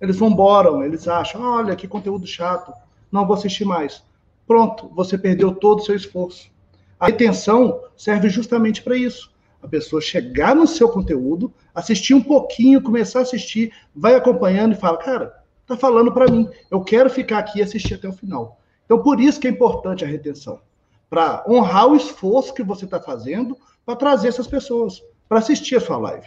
Eles 0.00 0.16
vão 0.16 0.30
embora, 0.30 0.84
eles 0.84 1.06
acham, 1.06 1.40
olha, 1.40 1.76
que 1.76 1.86
conteúdo 1.86 2.26
chato, 2.26 2.72
não 3.10 3.24
vou 3.24 3.36
assistir 3.36 3.64
mais. 3.64 4.02
Pronto, 4.48 4.90
você 4.96 5.16
perdeu 5.16 5.54
todo 5.54 5.78
o 5.78 5.84
seu 5.84 5.94
esforço. 5.94 6.50
A 6.98 7.06
retenção 7.06 7.80
serve 7.96 8.28
justamente 8.28 8.82
para 8.82 8.96
isso 8.96 9.31
a 9.62 9.68
pessoa 9.68 10.02
chegar 10.02 10.56
no 10.56 10.66
seu 10.66 10.88
conteúdo, 10.88 11.54
assistir 11.74 12.14
um 12.14 12.22
pouquinho, 12.22 12.82
começar 12.82 13.20
a 13.20 13.22
assistir, 13.22 13.72
vai 13.94 14.14
acompanhando 14.14 14.72
e 14.72 14.78
fala, 14.78 14.98
cara, 14.98 15.32
tá 15.66 15.76
falando 15.76 16.12
para 16.12 16.30
mim, 16.30 16.48
eu 16.70 16.82
quero 16.82 17.08
ficar 17.08 17.38
aqui 17.38 17.60
e 17.60 17.62
assistir 17.62 17.94
até 17.94 18.08
o 18.08 18.12
final. 18.12 18.58
Então, 18.84 19.02
por 19.02 19.20
isso 19.20 19.40
que 19.40 19.46
é 19.46 19.50
importante 19.50 20.04
a 20.04 20.08
retenção, 20.08 20.60
para 21.08 21.44
honrar 21.48 21.86
o 21.86 21.96
esforço 21.96 22.52
que 22.52 22.62
você 22.62 22.84
está 22.84 23.00
fazendo 23.00 23.56
para 23.86 23.96
trazer 23.96 24.28
essas 24.28 24.46
pessoas 24.46 25.00
para 25.28 25.38
assistir 25.38 25.76
a 25.76 25.80
sua 25.80 25.96
live. 25.96 26.26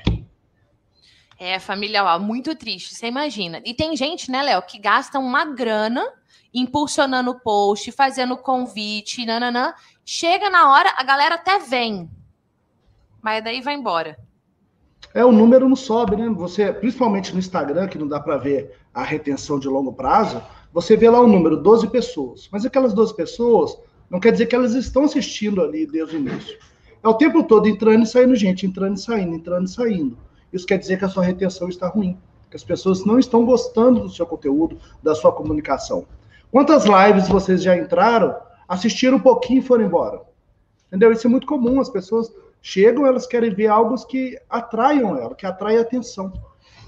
É, 1.38 1.60
família, 1.60 2.04
ó, 2.04 2.18
muito 2.18 2.56
triste, 2.56 2.96
você 2.96 3.08
imagina. 3.08 3.62
E 3.66 3.74
tem 3.74 3.96
gente, 3.98 4.32
né, 4.32 4.42
Léo, 4.42 4.62
que 4.62 4.80
gasta 4.80 5.20
uma 5.20 5.46
grana 5.46 6.02
impulsionando 6.54 7.32
o 7.32 7.40
post, 7.40 7.92
fazendo 7.92 8.38
convite, 8.38 9.26
nananã. 9.26 9.74
Chega 10.06 10.50
na 10.50 10.72
hora, 10.72 10.94
a 10.96 11.04
galera 11.04 11.36
até 11.36 11.60
vem, 11.60 12.10
mas 13.26 13.44
daí 13.44 13.60
vai 13.60 13.74
embora. 13.74 14.16
É, 15.12 15.26
o 15.26 15.32
número 15.32 15.68
não 15.68 15.76
sobe, 15.76 16.16
né? 16.16 16.30
Você, 16.38 16.72
principalmente 16.72 17.34
no 17.34 17.40
Instagram, 17.40 17.88
que 17.88 17.98
não 17.98 18.08
dá 18.08 18.20
para 18.20 18.38
ver 18.38 18.78
a 18.94 19.02
retenção 19.02 19.58
de 19.58 19.68
longo 19.68 19.92
prazo, 19.92 20.40
você 20.72 20.96
vê 20.96 21.10
lá 21.10 21.20
o 21.20 21.26
número, 21.26 21.58
12 21.58 21.88
pessoas. 21.88 22.48
Mas 22.52 22.68
aquelas 22.68 22.94
12 22.94 23.16
pessoas 23.16 23.80
não 24.12 24.20
quer 24.20 24.32
dizer 24.32 24.46
que 24.46 24.54
elas 24.54 24.76
estão 24.76 25.06
assistindo 25.06 25.60
ali 25.60 25.88
desde 25.88 26.18
o 26.18 26.20
início. 26.20 26.56
É 27.02 27.08
o 27.08 27.16
tempo 27.16 27.42
todo 27.42 27.68
entrando 27.68 28.04
e 28.04 28.06
saindo 28.06 28.36
gente, 28.36 28.68
entrando 28.68 28.96
e 28.96 29.02
saindo, 29.02 29.34
entrando 29.34 29.66
e 29.66 29.72
saindo. 29.72 30.20
Isso 30.54 30.68
quer 30.68 30.78
dizer 30.78 31.00
que 31.00 31.06
a 31.06 31.10
sua 31.10 31.24
retenção 31.24 31.68
está 31.68 31.88
ruim, 31.88 32.20
que 32.52 32.56
as 32.56 32.64
pessoas 32.64 33.04
não 33.06 33.18
estão 33.18 33.44
gostando 33.44 34.02
do 34.02 34.10
seu 34.10 34.28
conteúdo, 34.28 34.78
da 35.02 35.16
sua 35.16 35.32
comunicação. 35.32 36.06
Quantas 36.52 36.86
lives 36.86 37.28
vocês 37.28 37.64
já 37.64 37.76
entraram, 37.76 38.36
assistiram 38.68 39.18
um 39.18 39.22
pouquinho 39.22 39.62
e 39.62 39.64
foram 39.64 39.84
embora? 39.84 40.22
Entendeu? 40.90 41.12
Isso 41.12 41.26
é 41.26 41.30
muito 41.30 41.48
comum, 41.48 41.82
as 41.82 41.90
pessoas 41.90 42.32
chegam, 42.66 43.06
elas 43.06 43.28
querem 43.28 43.54
ver 43.54 43.68
algo 43.68 43.96
que 44.08 44.36
atraiam 44.50 45.16
ela, 45.16 45.36
que 45.36 45.46
atrai 45.46 45.78
atenção. 45.78 46.34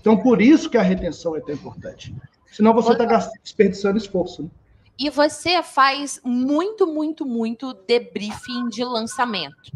Então, 0.01 0.17
por 0.17 0.41
isso 0.41 0.71
que 0.71 0.77
a 0.77 0.81
retenção 0.81 1.35
é 1.35 1.39
tão 1.39 1.53
importante. 1.53 2.15
Senão 2.51 2.73
você 2.73 2.93
está 2.93 3.05
desperdiçando 3.43 3.95
esforço. 3.95 4.41
Né? 4.41 4.49
E 4.97 5.11
você 5.11 5.61
faz 5.61 6.19
muito, 6.23 6.87
muito, 6.87 7.23
muito 7.23 7.75
debriefing 7.87 8.69
de 8.69 8.83
lançamento. 8.83 9.71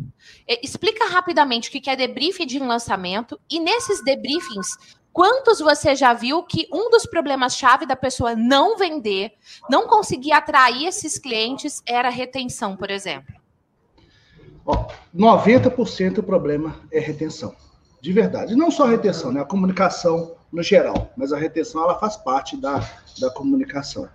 Explica 0.64 1.08
rapidamente 1.08 1.70
o 1.70 1.72
que 1.72 1.88
é 1.88 1.96
debriefing 1.96 2.48
de 2.48 2.58
lançamento 2.58 3.40
e 3.48 3.60
nesses 3.60 4.04
debriefings, 4.04 4.78
Quantos 5.14 5.60
você 5.60 5.94
já 5.94 6.14
viu 6.14 6.42
que 6.42 6.70
um 6.72 6.90
dos 6.90 7.06
problemas-chave 7.06 7.86
da 7.86 7.98
pessoa 7.98 8.34
não 8.34 8.78
vender, 8.78 9.34
não 9.70 9.86
conseguir 9.86 10.32
atrair 10.32 10.88
esses 10.88 11.18
clientes, 11.18 11.84
era 11.86 12.08
retenção, 12.08 12.78
por 12.78 12.90
exemplo? 12.90 13.41
Ó, 14.66 14.88
90% 15.16 16.16
do 16.16 16.24
problema 16.24 16.76
é 16.92 17.00
retenção. 17.00 17.54
De 18.02 18.12
verdade. 18.12 18.56
Não 18.56 18.72
só 18.72 18.86
a 18.86 18.90
retenção, 18.90 19.32
né? 19.32 19.42
A 19.42 19.46
comunicação 19.46 20.36
no 20.52 20.64
geral. 20.64 21.12
Mas 21.16 21.32
a 21.32 21.38
retenção, 21.38 21.84
ela 21.84 22.00
faz 22.00 22.18
parte 22.18 22.58
da, 22.58 22.84
da 23.20 23.30
comunicação. 23.30 24.08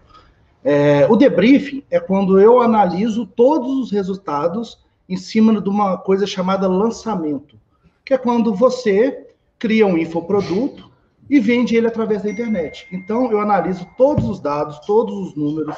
É, 0.65 1.07
o 1.09 1.17
debriefing 1.17 1.85
é 1.91 2.01
quando 2.01 2.41
eu 2.41 2.61
analiso 2.61 3.27
todos 3.27 3.79
os 3.79 3.93
resultados 3.93 4.85
em 5.09 5.17
cima 5.17 5.61
de 5.61 5.69
uma 5.69 5.97
coisa 5.97 6.27
chamada 6.27 6.67
lançamento. 6.67 7.57
Que 8.05 8.15
é 8.15 8.19
quando 8.19 8.55
você 8.55 9.29
cria 9.59 9.87
um 9.87 9.97
infoproduto 9.97 10.91
e 11.31 11.39
vende 11.39 11.77
ele 11.77 11.87
através 11.87 12.23
da 12.23 12.31
internet. 12.31 12.87
Então, 12.93 13.31
eu 13.31 13.41
analiso 13.41 13.87
todos 13.97 14.29
os 14.29 14.41
dados, 14.41 14.81
todos 14.81 15.29
os 15.29 15.37
números, 15.37 15.77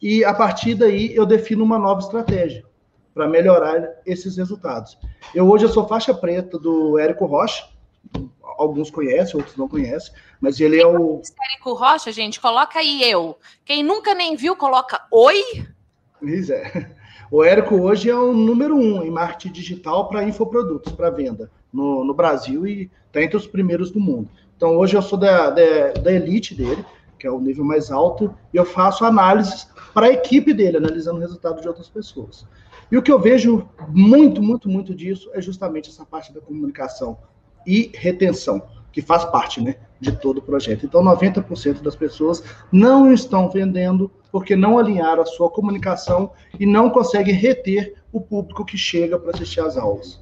e 0.00 0.24
a 0.24 0.34
partir 0.34 0.74
daí 0.74 1.14
eu 1.14 1.24
defino 1.24 1.64
uma 1.64 1.78
nova 1.78 2.00
estratégia 2.00 2.64
para 3.14 3.28
melhorar 3.28 4.00
esses 4.06 4.36
resultados. 4.36 4.98
Eu 5.34 5.48
hoje 5.48 5.64
eu 5.64 5.68
sou 5.68 5.86
faixa 5.86 6.14
preta 6.14 6.58
do 6.58 6.98
Érico 6.98 7.26
Rocha, 7.26 7.68
alguns 8.42 8.90
conhecem, 8.90 9.36
outros 9.36 9.56
não 9.56 9.68
conhecem, 9.68 10.12
mas 10.40 10.60
ele 10.60 10.80
é 10.80 10.86
o. 10.86 11.20
Érico 11.50 11.74
Rocha, 11.74 12.10
gente, 12.12 12.40
coloca 12.40 12.78
aí 12.78 13.02
eu. 13.10 13.38
Quem 13.64 13.82
nunca 13.82 14.14
nem 14.14 14.36
viu, 14.36 14.56
coloca 14.56 15.06
oi. 15.10 15.42
Pois 16.18 16.50
é. 16.50 16.90
O 17.30 17.42
Érico 17.42 17.76
hoje 17.76 18.10
é 18.10 18.14
o 18.14 18.34
número 18.34 18.76
um 18.76 19.02
em 19.02 19.10
marketing 19.10 19.52
digital 19.52 20.06
para 20.06 20.22
infoprodutos, 20.22 20.92
para 20.92 21.08
venda 21.08 21.50
no, 21.72 22.04
no 22.04 22.12
Brasil 22.12 22.66
e 22.66 22.90
está 23.06 23.22
entre 23.22 23.38
os 23.38 23.46
primeiros 23.46 23.90
do 23.90 23.98
mundo. 23.98 24.28
Então, 24.54 24.76
hoje 24.76 24.96
eu 24.96 25.02
sou 25.02 25.18
da, 25.18 25.48
da, 25.48 25.92
da 25.92 26.12
elite 26.12 26.54
dele, 26.54 26.84
que 27.22 27.26
é 27.28 27.30
o 27.30 27.38
nível 27.38 27.64
mais 27.64 27.92
alto, 27.92 28.34
e 28.52 28.56
eu 28.56 28.64
faço 28.64 29.04
análises 29.04 29.68
para 29.94 30.06
a 30.06 30.12
equipe 30.12 30.52
dele, 30.52 30.78
analisando 30.78 31.18
o 31.18 31.20
resultado 31.20 31.60
de 31.60 31.68
outras 31.68 31.88
pessoas. 31.88 32.44
E 32.90 32.96
o 32.96 33.02
que 33.02 33.12
eu 33.12 33.18
vejo 33.20 33.68
muito, 33.90 34.42
muito, 34.42 34.68
muito 34.68 34.92
disso 34.92 35.30
é 35.32 35.40
justamente 35.40 35.88
essa 35.88 36.04
parte 36.04 36.34
da 36.34 36.40
comunicação 36.40 37.16
e 37.64 37.92
retenção, 37.94 38.60
que 38.90 39.00
faz 39.00 39.24
parte 39.24 39.60
né, 39.60 39.76
de 40.00 40.10
todo 40.10 40.38
o 40.38 40.42
projeto. 40.42 40.84
Então, 40.84 41.00
90% 41.00 41.80
das 41.80 41.94
pessoas 41.94 42.42
não 42.72 43.12
estão 43.12 43.48
vendendo 43.48 44.10
porque 44.32 44.56
não 44.56 44.76
alinharam 44.76 45.22
a 45.22 45.26
sua 45.26 45.48
comunicação 45.48 46.32
e 46.58 46.66
não 46.66 46.90
conseguem 46.90 47.34
reter 47.34 47.94
o 48.10 48.20
público 48.20 48.64
que 48.64 48.76
chega 48.76 49.16
para 49.16 49.30
assistir 49.30 49.60
às 49.60 49.76
aulas. 49.76 50.20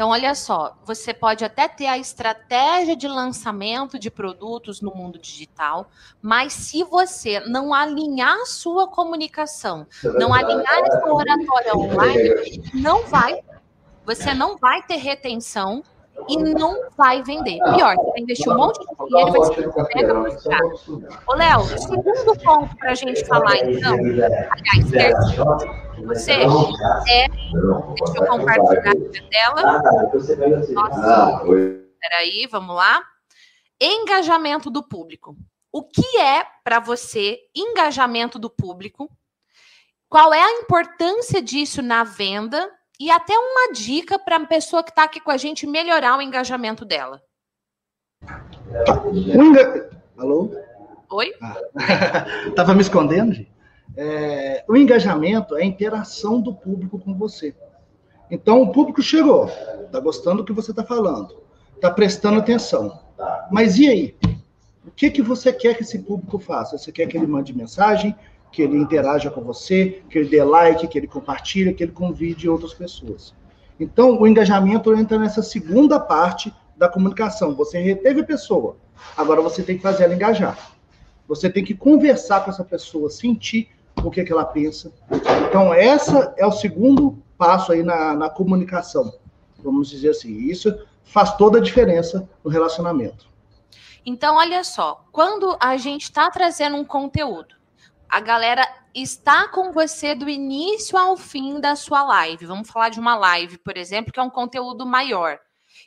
Então, 0.00 0.08
olha 0.08 0.34
só, 0.34 0.78
você 0.82 1.12
pode 1.12 1.44
até 1.44 1.68
ter 1.68 1.86
a 1.86 1.98
estratégia 1.98 2.96
de 2.96 3.06
lançamento 3.06 3.98
de 3.98 4.10
produtos 4.10 4.80
no 4.80 4.94
mundo 4.94 5.18
digital, 5.18 5.90
mas 6.22 6.54
se 6.54 6.82
você 6.82 7.40
não 7.40 7.74
alinhar 7.74 8.34
a 8.34 8.46
sua 8.46 8.88
comunicação, 8.88 9.86
não 10.02 10.32
alinhar 10.32 10.84
a 10.84 11.00
sua 11.00 11.14
oratória 11.14 11.76
online, 11.76 12.62
não 12.72 13.06
vai, 13.08 13.42
você 14.06 14.32
não 14.32 14.56
vai 14.56 14.82
ter 14.84 14.96
retenção 14.96 15.84
e 16.26 16.36
não 16.38 16.88
vai 16.96 17.22
vender. 17.22 17.58
Pior, 17.74 17.94
você 17.94 18.10
vai 18.10 18.20
investir 18.20 18.50
um 18.50 18.56
monte 18.56 18.80
de 18.80 19.06
dinheiro 19.06 19.28
e 19.28 19.32
vai 19.32 19.54
ser 19.54 19.96
mega 19.96 20.14
frustrado. 20.14 20.80
Ô, 21.26 21.34
Léo, 21.34 21.60
segundo 21.78 22.38
ponto 22.42 22.74
para 22.76 22.92
a 22.92 22.94
gente 22.94 23.22
falar, 23.26 23.54
então, 23.58 23.96
aliás, 23.96 24.90
terceiro, 24.90 25.89
você 26.04 26.32
é. 26.32 27.28
Deixa 27.28 28.16
eu 28.16 28.26
compartilhar 28.26 28.92
a 28.92 29.30
tela. 29.30 29.82
Nossa, 30.72 31.44
peraí, 32.00 32.46
vamos 32.50 32.74
lá. 32.74 33.02
Engajamento 33.80 34.70
do 34.70 34.82
público. 34.82 35.36
O 35.72 35.84
que 35.84 36.18
é 36.18 36.44
para 36.64 36.80
você 36.80 37.38
engajamento 37.54 38.38
do 38.38 38.50
público? 38.50 39.10
Qual 40.08 40.34
é 40.34 40.42
a 40.42 40.60
importância 40.60 41.40
disso 41.40 41.80
na 41.80 42.02
venda? 42.02 42.68
e 43.00 43.10
até 43.10 43.32
uma 43.32 43.72
dica 43.72 44.18
para 44.18 44.36
a 44.36 44.46
pessoa 44.46 44.82
que 44.82 44.90
está 44.90 45.04
aqui 45.04 45.20
com 45.20 45.30
a 45.30 45.38
gente 45.38 45.66
melhorar 45.66 46.18
o 46.18 46.22
engajamento 46.22 46.84
dela. 46.84 47.22
Enga... 49.10 49.88
Alô? 50.18 50.54
Oi? 51.10 51.32
Ah. 51.40 52.26
Tava 52.54 52.74
me 52.74 52.82
escondendo, 52.82 53.32
gente. 53.32 53.50
É, 53.96 54.64
o 54.68 54.76
engajamento 54.76 55.56
é 55.56 55.62
a 55.62 55.66
interação 55.66 56.40
do 56.40 56.54
público 56.54 56.98
com 56.98 57.14
você. 57.14 57.54
Então, 58.30 58.62
o 58.62 58.72
público 58.72 59.02
chegou, 59.02 59.50
está 59.84 59.98
gostando 59.98 60.38
do 60.38 60.44
que 60.44 60.52
você 60.52 60.70
está 60.70 60.84
falando, 60.84 61.42
está 61.74 61.90
prestando 61.90 62.38
atenção. 62.38 63.00
Mas 63.50 63.78
e 63.78 63.88
aí? 63.88 64.16
O 64.86 64.90
que, 64.90 65.10
que 65.10 65.20
você 65.20 65.52
quer 65.52 65.76
que 65.76 65.82
esse 65.82 65.98
público 65.98 66.38
faça? 66.38 66.78
Você 66.78 66.90
quer 66.90 67.06
que 67.06 67.16
ele 67.16 67.26
mande 67.26 67.54
mensagem? 67.54 68.16
que 68.50 68.62
ele 68.62 68.76
interaja 68.76 69.30
com 69.30 69.40
você, 69.42 70.02
que 70.08 70.18
ele 70.18 70.28
dê 70.28 70.42
like, 70.42 70.86
que 70.88 70.98
ele 70.98 71.06
compartilhe, 71.06 71.72
que 71.72 71.84
ele 71.84 71.92
convide 71.92 72.48
outras 72.48 72.74
pessoas. 72.74 73.34
Então, 73.78 74.20
o 74.20 74.26
engajamento 74.26 74.92
entra 74.94 75.18
nessa 75.18 75.42
segunda 75.42 75.98
parte 75.98 76.52
da 76.76 76.88
comunicação. 76.88 77.54
Você 77.54 77.78
reteve 77.78 78.20
a 78.20 78.24
pessoa, 78.24 78.76
agora 79.16 79.40
você 79.40 79.62
tem 79.62 79.76
que 79.76 79.82
fazer 79.82 80.04
ela 80.04 80.14
engajar. 80.14 80.58
Você 81.28 81.48
tem 81.48 81.64
que 81.64 81.74
conversar 81.74 82.44
com 82.44 82.50
essa 82.50 82.64
pessoa, 82.64 83.08
sentir 83.08 83.68
o 84.04 84.10
que, 84.10 84.20
é 84.20 84.24
que 84.24 84.32
ela 84.32 84.44
pensa. 84.44 84.92
Então, 85.48 85.72
essa 85.72 86.34
é 86.36 86.46
o 86.46 86.52
segundo 86.52 87.22
passo 87.36 87.72
aí 87.72 87.82
na, 87.82 88.14
na 88.14 88.30
comunicação, 88.30 89.12
vamos 89.62 89.88
dizer 89.88 90.10
assim. 90.10 90.36
Isso 90.36 90.86
faz 91.04 91.36
toda 91.36 91.58
a 91.58 91.62
diferença 91.62 92.28
no 92.44 92.50
relacionamento. 92.50 93.28
Então, 94.04 94.36
olha 94.36 94.64
só, 94.64 95.04
quando 95.12 95.56
a 95.60 95.76
gente 95.76 96.04
está 96.04 96.30
trazendo 96.30 96.76
um 96.76 96.84
conteúdo, 96.84 97.54
a 98.08 98.20
galera 98.20 98.66
está 98.94 99.46
com 99.48 99.72
você 99.72 100.14
do 100.14 100.28
início 100.28 100.98
ao 100.98 101.16
fim 101.16 101.60
da 101.60 101.76
sua 101.76 102.02
live. 102.02 102.46
Vamos 102.46 102.68
falar 102.68 102.88
de 102.88 102.98
uma 102.98 103.16
live, 103.16 103.58
por 103.58 103.76
exemplo, 103.76 104.12
que 104.12 104.18
é 104.18 104.22
um 104.22 104.30
conteúdo 104.30 104.84
maior. 104.86 105.38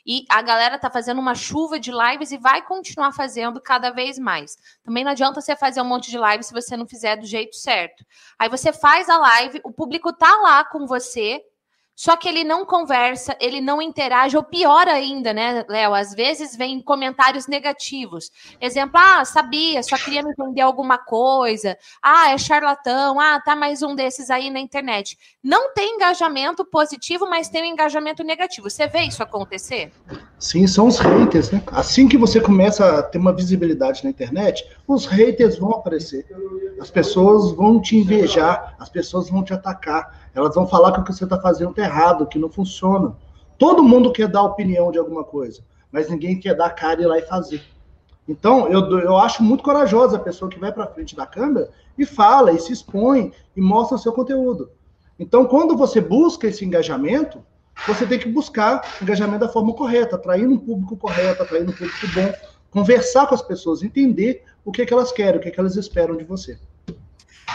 E 0.06 0.24
a 0.28 0.42
galera 0.42 0.78
tá 0.78 0.90
fazendo 0.90 1.20
uma 1.20 1.34
chuva 1.34 1.78
de 1.78 1.90
lives 1.90 2.30
e 2.30 2.36
vai 2.36 2.60
continuar 2.62 3.12
fazendo 3.12 3.60
cada 3.60 3.90
vez 3.90 4.18
mais. 4.18 4.56
Também 4.82 5.04
não 5.04 5.12
adianta 5.12 5.40
você 5.40 5.56
fazer 5.56 5.80
um 5.80 5.86
monte 5.86 6.10
de 6.10 6.18
live 6.18 6.44
se 6.44 6.52
você 6.52 6.76
não 6.76 6.86
fizer 6.86 7.16
do 7.16 7.26
jeito 7.26 7.56
certo. 7.56 8.04
Aí 8.38 8.48
você 8.48 8.72
faz 8.72 9.08
a 9.08 9.16
live, 9.16 9.60
o 9.64 9.72
público 9.72 10.12
tá 10.12 10.34
lá 10.42 10.64
com 10.64 10.86
você, 10.86 11.42
só 11.96 12.16
que 12.16 12.28
ele 12.28 12.42
não 12.42 12.66
conversa, 12.66 13.36
ele 13.40 13.60
não 13.60 13.80
interage, 13.80 14.36
ou 14.36 14.42
pior 14.42 14.88
ainda, 14.88 15.32
né, 15.32 15.64
Léo? 15.68 15.94
Às 15.94 16.12
vezes 16.12 16.56
vem 16.56 16.80
comentários 16.80 17.46
negativos. 17.46 18.32
Exemplo, 18.60 18.98
ah, 18.98 19.24
sabia, 19.24 19.82
só 19.82 19.96
queria 19.96 20.22
me 20.22 20.34
vender 20.36 20.60
alguma 20.60 20.98
coisa. 20.98 21.78
Ah, 22.02 22.30
é 22.30 22.38
charlatão. 22.38 23.20
Ah, 23.20 23.40
tá 23.40 23.54
mais 23.54 23.82
um 23.82 23.94
desses 23.94 24.28
aí 24.28 24.50
na 24.50 24.58
internet. 24.58 25.16
Não 25.42 25.72
tem 25.72 25.94
engajamento 25.94 26.64
positivo, 26.64 27.28
mas 27.30 27.48
tem 27.48 27.62
um 27.62 27.66
engajamento 27.66 28.24
negativo. 28.24 28.68
Você 28.68 28.88
vê 28.88 29.02
isso 29.02 29.22
acontecer? 29.22 29.92
Sim, 30.38 30.66
são 30.66 30.88
os 30.88 30.98
haters, 30.98 31.50
né? 31.50 31.62
Assim 31.68 32.08
que 32.08 32.18
você 32.18 32.40
começa 32.40 32.98
a 32.98 33.02
ter 33.02 33.18
uma 33.18 33.32
visibilidade 33.32 34.02
na 34.02 34.10
internet, 34.10 34.68
os 34.86 35.06
haters 35.06 35.58
vão 35.58 35.70
aparecer. 35.70 36.26
As 36.80 36.90
pessoas 36.90 37.52
vão 37.52 37.80
te 37.80 37.96
invejar, 37.96 38.74
as 38.78 38.88
pessoas 38.88 39.30
vão 39.30 39.44
te 39.44 39.54
atacar 39.54 40.23
elas 40.34 40.54
vão 40.54 40.66
falar 40.66 40.92
que 40.92 41.00
o 41.00 41.04
que 41.04 41.12
você 41.12 41.24
está 41.24 41.40
fazendo 41.40 41.70
está 41.70 41.82
errado, 41.82 42.26
que 42.26 42.38
não 42.38 42.50
funciona. 42.50 43.16
Todo 43.58 43.84
mundo 43.84 44.12
quer 44.12 44.28
dar 44.28 44.42
opinião 44.42 44.90
de 44.90 44.98
alguma 44.98 45.22
coisa, 45.22 45.62
mas 45.92 46.10
ninguém 46.10 46.38
quer 46.38 46.54
dar 46.54 46.70
cara 46.70 47.00
e 47.00 47.04
ir 47.04 47.06
lá 47.06 47.18
e 47.18 47.22
fazer. 47.22 47.62
Então, 48.26 48.68
eu, 48.68 48.98
eu 49.00 49.16
acho 49.16 49.42
muito 49.42 49.62
corajosa 49.62 50.16
a 50.16 50.20
pessoa 50.20 50.50
que 50.50 50.58
vai 50.58 50.72
para 50.72 50.86
frente 50.86 51.14
da 51.14 51.26
câmera 51.26 51.70
e 51.96 52.04
fala, 52.04 52.52
e 52.52 52.58
se 52.58 52.72
expõe, 52.72 53.32
e 53.54 53.60
mostra 53.60 53.96
o 53.96 54.00
seu 54.00 54.12
conteúdo. 54.12 54.70
Então, 55.18 55.46
quando 55.46 55.76
você 55.76 56.00
busca 56.00 56.48
esse 56.48 56.64
engajamento, 56.64 57.44
você 57.86 58.06
tem 58.06 58.18
que 58.18 58.28
buscar 58.28 58.96
engajamento 59.00 59.40
da 59.40 59.48
forma 59.48 59.72
correta, 59.74 60.16
atraindo 60.16 60.54
um 60.54 60.58
público 60.58 60.96
correto, 60.96 61.42
atraindo 61.42 61.70
um 61.70 61.74
público 61.74 62.06
bom, 62.14 62.32
conversar 62.70 63.26
com 63.26 63.34
as 63.34 63.42
pessoas, 63.42 63.82
entender 63.82 64.42
o 64.64 64.72
que, 64.72 64.82
é 64.82 64.86
que 64.86 64.92
elas 64.92 65.12
querem, 65.12 65.38
o 65.38 65.40
que, 65.40 65.48
é 65.48 65.50
que 65.50 65.60
elas 65.60 65.76
esperam 65.76 66.16
de 66.16 66.24
você. 66.24 66.58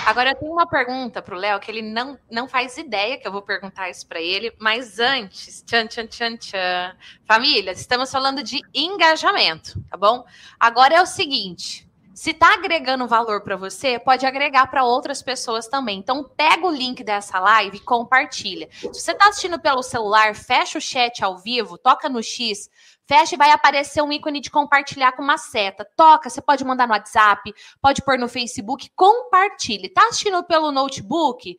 Agora 0.06 0.32
eu 0.32 0.36
tenho 0.36 0.52
uma 0.52 0.67
pergunta 0.67 1.21
para 1.21 1.36
o 1.36 1.38
Léo 1.38 1.60
que 1.60 1.71
ele 1.71 1.82
não, 1.82 2.17
não 2.30 2.47
faz 2.47 2.78
ideia 2.78 3.17
que 3.17 3.28
eu 3.28 3.32
vou 3.32 3.41
perguntar 3.41 3.89
isso 3.89 4.08
para 4.08 4.21
ele, 4.21 4.54
mas 4.60 4.99
antes, 4.99 5.63
tchan, 5.63 5.88
tchan, 5.88 6.06
tchan, 6.08 6.38
tchan. 6.38 6.95
Família, 7.25 7.71
estamos 7.71 8.12
falando 8.12 8.43
de 8.43 8.62
engajamento, 8.73 9.84
tá 9.89 9.97
bom? 9.97 10.23
Agora 10.60 10.95
é 10.95 11.02
o 11.02 11.06
seguinte: 11.06 11.88
se 12.19 12.34
tá 12.34 12.53
agregando 12.55 13.08
valor 13.08 13.39
para 13.39 13.55
você, 13.55 13.97
pode 13.97 14.25
agregar 14.25 14.67
para 14.67 14.84
outras 14.84 15.21
pessoas 15.21 15.69
também. 15.69 15.99
Então 15.99 16.21
pega 16.21 16.67
o 16.67 16.69
link 16.69 17.01
dessa 17.01 17.39
live 17.39 17.77
e 17.77 17.79
compartilha. 17.79 18.67
Se 18.73 18.89
você 18.89 19.13
está 19.13 19.29
assistindo 19.29 19.58
pelo 19.58 19.82
celular, 19.82 20.36
fecha 20.36 20.77
o 20.77 20.82
chat 20.82 21.23
ao 21.23 21.38
vivo, 21.38 21.77
toca 21.77 22.10
no 22.10 22.21
X, 22.21 22.69
Fecha 23.10 23.34
e 23.34 23.38
vai 23.39 23.49
aparecer 23.49 24.03
um 24.03 24.12
ícone 24.12 24.39
de 24.39 24.51
compartilhar 24.51 25.13
com 25.13 25.23
uma 25.23 25.36
seta. 25.36 25.84
Toca, 25.97 26.29
você 26.29 26.39
pode 26.39 26.63
mandar 26.63 26.88
no 26.88 26.93
WhatsApp, 26.93 27.51
pode 27.82 28.03
pôr 28.03 28.19
no 28.19 28.29
Facebook, 28.29 28.88
compartilhe. 28.95 29.89
Tá 29.89 30.03
assistindo 30.03 30.43
pelo 30.43 30.71
notebook? 30.71 31.58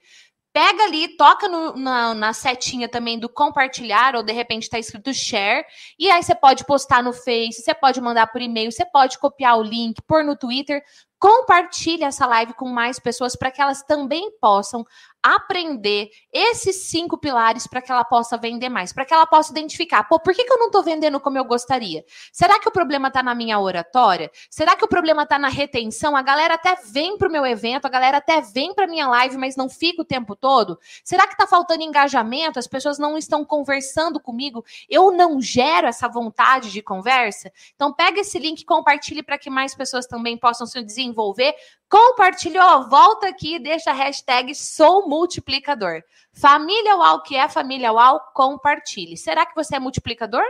Pega 0.52 0.84
ali, 0.84 1.16
toca 1.16 1.48
no, 1.48 1.76
na, 1.76 2.14
na, 2.14 2.32
setinha 2.32 2.88
também 2.88 3.18
do 3.18 3.28
compartilhar, 3.28 4.16
ou 4.16 4.22
de 4.22 4.32
repente 4.32 4.64
está 4.64 4.78
escrito 4.78 5.14
share, 5.14 5.64
e 5.98 6.10
aí 6.10 6.22
você 6.22 6.34
pode 6.34 6.64
postar 6.64 7.02
no 7.02 7.12
Face, 7.12 7.62
você 7.62 7.74
pode 7.74 8.00
mandar 8.00 8.26
por 8.28 8.42
e-mail, 8.42 8.70
você 8.70 8.84
pode 8.84 9.18
copiar 9.18 9.58
o 9.58 9.62
link, 9.62 10.02
pôr 10.06 10.24
no 10.24 10.36
Twitter, 10.36 10.82
compartilhe 11.20 12.02
essa 12.02 12.26
live 12.26 12.54
com 12.54 12.66
mais 12.66 12.98
pessoas 12.98 13.36
para 13.36 13.50
que 13.50 13.60
elas 13.60 13.82
também 13.82 14.32
possam 14.40 14.86
aprender 15.22 16.10
esses 16.32 16.84
cinco 16.84 17.18
pilares 17.18 17.66
para 17.66 17.82
que 17.82 17.92
ela 17.92 18.02
possa 18.02 18.38
vender 18.38 18.70
mais, 18.70 18.90
para 18.90 19.04
que 19.04 19.12
ela 19.12 19.26
possa 19.26 19.52
identificar, 19.52 20.04
pô, 20.04 20.18
por 20.18 20.34
que, 20.34 20.44
que 20.44 20.50
eu 20.50 20.58
não 20.58 20.68
estou 20.68 20.82
vendendo 20.82 21.20
como 21.20 21.36
eu 21.36 21.44
gostaria? 21.44 22.06
Será 22.32 22.58
que 22.58 22.66
o 22.66 22.72
problema 22.72 23.08
está 23.08 23.22
na 23.22 23.34
minha 23.34 23.60
oratória? 23.60 24.30
Será 24.48 24.74
que 24.74 24.84
o 24.84 24.88
problema 24.88 25.24
está 25.24 25.38
na 25.38 25.48
retenção? 25.48 26.16
A 26.16 26.22
galera 26.22 26.54
até 26.54 26.74
vem 26.90 27.18
para 27.18 27.28
o 27.28 27.30
meu 27.30 27.44
evento, 27.44 27.84
a 27.84 27.90
galera 27.90 28.16
até 28.16 28.40
vem 28.40 28.74
para 28.74 28.86
minha 28.86 29.06
live, 29.08 29.36
mas 29.36 29.56
não 29.56 29.68
fica 29.68 30.00
o 30.00 30.06
tempo 30.06 30.34
todo? 30.34 30.78
Será 31.04 31.26
que 31.26 31.34
está 31.34 31.46
faltando 31.46 31.82
engajamento? 31.82 32.58
As 32.58 32.66
pessoas 32.66 32.98
não 32.98 33.18
estão 33.18 33.44
conversando 33.44 34.18
comigo? 34.18 34.64
Eu 34.88 35.10
não 35.10 35.38
gero 35.38 35.86
essa 35.86 36.08
vontade 36.08 36.72
de 36.72 36.80
conversa? 36.80 37.52
Então 37.74 37.92
pega 37.92 38.20
esse 38.20 38.38
link, 38.38 38.64
compartilhe 38.64 39.22
para 39.22 39.36
que 39.36 39.50
mais 39.50 39.74
pessoas 39.74 40.06
também 40.06 40.38
possam 40.38 40.66
se 40.66 40.82
desenvolver 40.82 41.09
desenvolver, 41.10 41.54
compartilhou, 41.88 42.88
volta 42.88 43.28
aqui, 43.28 43.58
deixa 43.58 43.90
a 43.90 43.94
hashtag 43.94 44.54
sou 44.54 45.08
multiplicador. 45.08 46.02
Família 46.32 46.96
UAU 46.96 47.22
que 47.22 47.36
é 47.36 47.48
família 47.48 47.92
UAU, 47.92 48.20
compartilhe. 48.34 49.16
Será 49.16 49.44
que 49.44 49.54
você 49.54 49.76
é 49.76 49.80
multiplicador? 49.80 50.44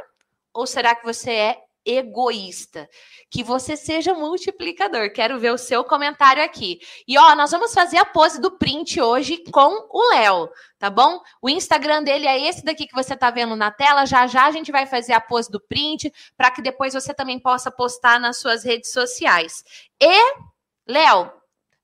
Ou 0.52 0.66
será 0.66 0.94
que 0.94 1.04
você 1.04 1.32
é 1.32 1.58
egoísta? 1.84 2.88
Que 3.30 3.42
você 3.42 3.76
seja 3.76 4.14
multiplicador. 4.14 5.12
Quero 5.12 5.38
ver 5.38 5.52
o 5.52 5.58
seu 5.58 5.84
comentário 5.84 6.42
aqui. 6.42 6.80
E 7.06 7.18
ó, 7.18 7.34
nós 7.34 7.50
vamos 7.50 7.72
fazer 7.72 7.98
a 7.98 8.04
pose 8.04 8.40
do 8.40 8.58
print 8.58 9.00
hoje 9.00 9.42
com 9.50 9.88
o 9.90 10.10
Léo, 10.10 10.48
tá 10.78 10.90
bom? 10.90 11.20
O 11.40 11.48
Instagram 11.48 12.02
dele 12.02 12.26
é 12.26 12.48
esse 12.48 12.64
daqui 12.64 12.86
que 12.86 12.94
você 12.94 13.16
tá 13.16 13.30
vendo 13.30 13.56
na 13.56 13.70
tela. 13.70 14.06
Já 14.06 14.26
já 14.26 14.46
a 14.46 14.50
gente 14.50 14.72
vai 14.72 14.86
fazer 14.86 15.12
a 15.12 15.20
pose 15.20 15.50
do 15.50 15.60
print 15.60 16.12
para 16.36 16.50
que 16.50 16.62
depois 16.62 16.94
você 16.94 17.14
também 17.14 17.38
possa 17.38 17.70
postar 17.70 18.20
nas 18.20 18.38
suas 18.38 18.64
redes 18.64 18.92
sociais. 18.92 19.64
E 20.00 20.34
Léo, 20.86 21.39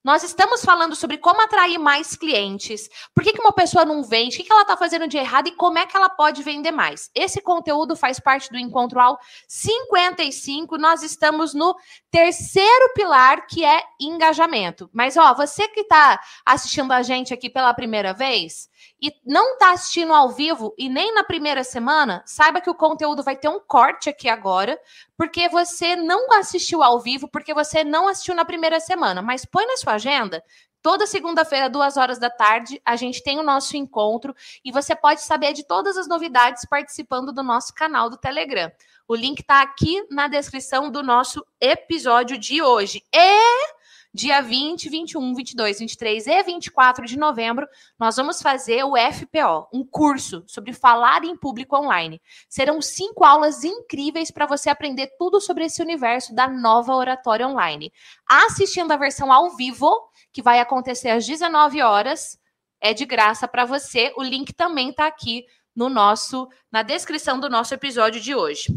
nós 0.07 0.23
estamos 0.23 0.65
falando 0.65 0.95
sobre 0.95 1.19
como 1.19 1.43
atrair 1.43 1.79
mais 1.79 2.15
clientes. 2.15 2.89
Por 3.13 3.25
que, 3.25 3.33
que 3.33 3.41
uma 3.41 3.51
pessoa 3.51 3.85
não 3.85 4.05
vende? 4.05 4.37
O 4.37 4.39
que, 4.39 4.45
que 4.45 4.53
ela 4.53 4.63
está 4.63 4.77
fazendo 4.77 5.09
de 5.09 5.17
errado 5.17 5.49
e 5.49 5.57
como 5.57 5.79
é 5.79 5.85
que 5.85 5.97
ela 5.97 6.09
pode 6.09 6.45
vender 6.45 6.71
mais? 6.71 7.11
Esse 7.13 7.41
conteúdo 7.41 7.97
faz 7.97 8.21
parte 8.21 8.49
do 8.49 8.57
Encontro 8.57 9.01
ao 9.01 9.19
55. 9.49 10.79
Nós 10.79 11.03
estamos 11.03 11.55
no 11.55 11.75
terceiro 12.09 12.93
pilar, 12.95 13.49
que 13.49 13.65
é 13.65 13.83
engajamento. 14.01 14.89
Mas, 14.93 15.17
ó, 15.17 15.35
você 15.35 15.67
que 15.67 15.81
está 15.81 16.21
assistindo 16.47 16.93
a 16.93 17.03
gente 17.03 17.35
aqui 17.35 17.51
pela 17.51 17.75
primeira 17.75 18.15
vez, 18.15 18.69
e 19.03 19.13
não 19.27 19.55
está 19.55 19.73
assistindo 19.73 20.15
ao 20.15 20.31
vivo 20.31 20.75
e 20.79 20.89
nem 20.89 21.13
na 21.15 21.23
primeira 21.23 21.63
semana, 21.63 22.23
saiba 22.25 22.61
que 22.61 22.71
o 22.71 22.75
conteúdo 22.75 23.23
vai 23.23 23.37
ter 23.37 23.49
um 23.49 23.61
corte 23.61 24.09
aqui 24.09 24.29
agora, 24.29 24.79
porque 25.17 25.49
você 25.49 25.97
não 25.97 26.33
assistiu 26.33 26.83
ao 26.83 27.01
vivo, 27.01 27.29
porque 27.29 27.55
você 27.55 27.83
não 27.83 28.09
assistiu 28.09 28.35
na 28.35 28.45
primeira 28.45 28.79
semana. 28.81 29.23
Mas 29.23 29.45
põe 29.45 29.67
na 29.67 29.77
sua 29.77 29.95
agenda. 29.95 30.43
Toda 30.83 31.07
segunda-feira, 31.07 31.69
duas 31.69 31.97
horas 31.97 32.19
da 32.19 32.31
tarde, 32.31 32.81
a 32.85 32.95
gente 32.95 33.23
tem 33.23 33.41
o 33.41 33.43
nosso 33.43 33.77
encontro 33.77 34.35
e 34.65 34.71
você 34.71 34.95
pode 34.95 35.21
saber 35.23 35.53
de 35.53 35.67
todas 35.67 35.97
as 35.97 36.07
novidades 36.07 36.65
participando 36.65 37.33
do 37.33 37.43
nosso 37.43 37.75
canal 37.75 38.09
do 38.09 38.17
Telegram. 38.17 38.71
O 39.09 39.15
link 39.15 39.41
está 39.41 39.63
aqui 39.63 40.07
na 40.11 40.29
descrição 40.29 40.91
do 40.91 41.03
nosso 41.03 41.45
episódio 41.61 42.39
de 42.39 42.63
hoje. 42.63 43.03
E 43.13 43.76
dia 44.17 44.41
20, 44.41 44.89
21, 44.89 45.35
22, 45.35 45.79
23 45.79 46.27
e 46.27 46.43
24 46.43 47.05
de 47.05 47.19
novembro, 47.19 47.69
nós 47.99 48.17
vamos 48.17 48.41
fazer 48.41 48.83
o 48.83 48.95
FPO, 48.97 49.69
um 49.71 49.85
curso 49.85 50.43
sobre 50.47 50.73
falar 50.73 51.23
em 51.23 51.37
público 51.37 51.77
online. 51.77 52.19
Serão 52.49 52.81
cinco 52.81 53.23
aulas 53.25 53.63
incríveis 53.63 54.31
para 54.31 54.47
você 54.47 54.71
aprender 54.71 55.11
tudo 55.19 55.39
sobre 55.39 55.67
esse 55.67 55.83
universo 55.83 56.35
da 56.35 56.49
nova 56.49 56.95
oratória 56.95 57.47
online. 57.47 57.93
Assistindo 58.27 58.91
a 58.91 58.97
versão 58.97 59.31
ao 59.31 59.55
vivo, 59.55 59.95
que 60.33 60.41
vai 60.41 60.61
acontecer 60.61 61.11
às 61.11 61.27
19 61.27 61.83
horas, 61.83 62.39
é 62.81 62.95
de 62.95 63.05
graça 63.05 63.47
para 63.47 63.67
você. 63.67 64.15
O 64.17 64.23
link 64.23 64.55
também 64.55 64.89
está 64.89 65.07
aqui 65.07 65.45
no 65.75 65.91
nosso 65.91 66.49
na 66.73 66.83
descrição 66.83 67.39
do 67.39 67.51
nosso 67.51 67.75
episódio 67.75 68.19
de 68.19 68.35
hoje. 68.35 68.69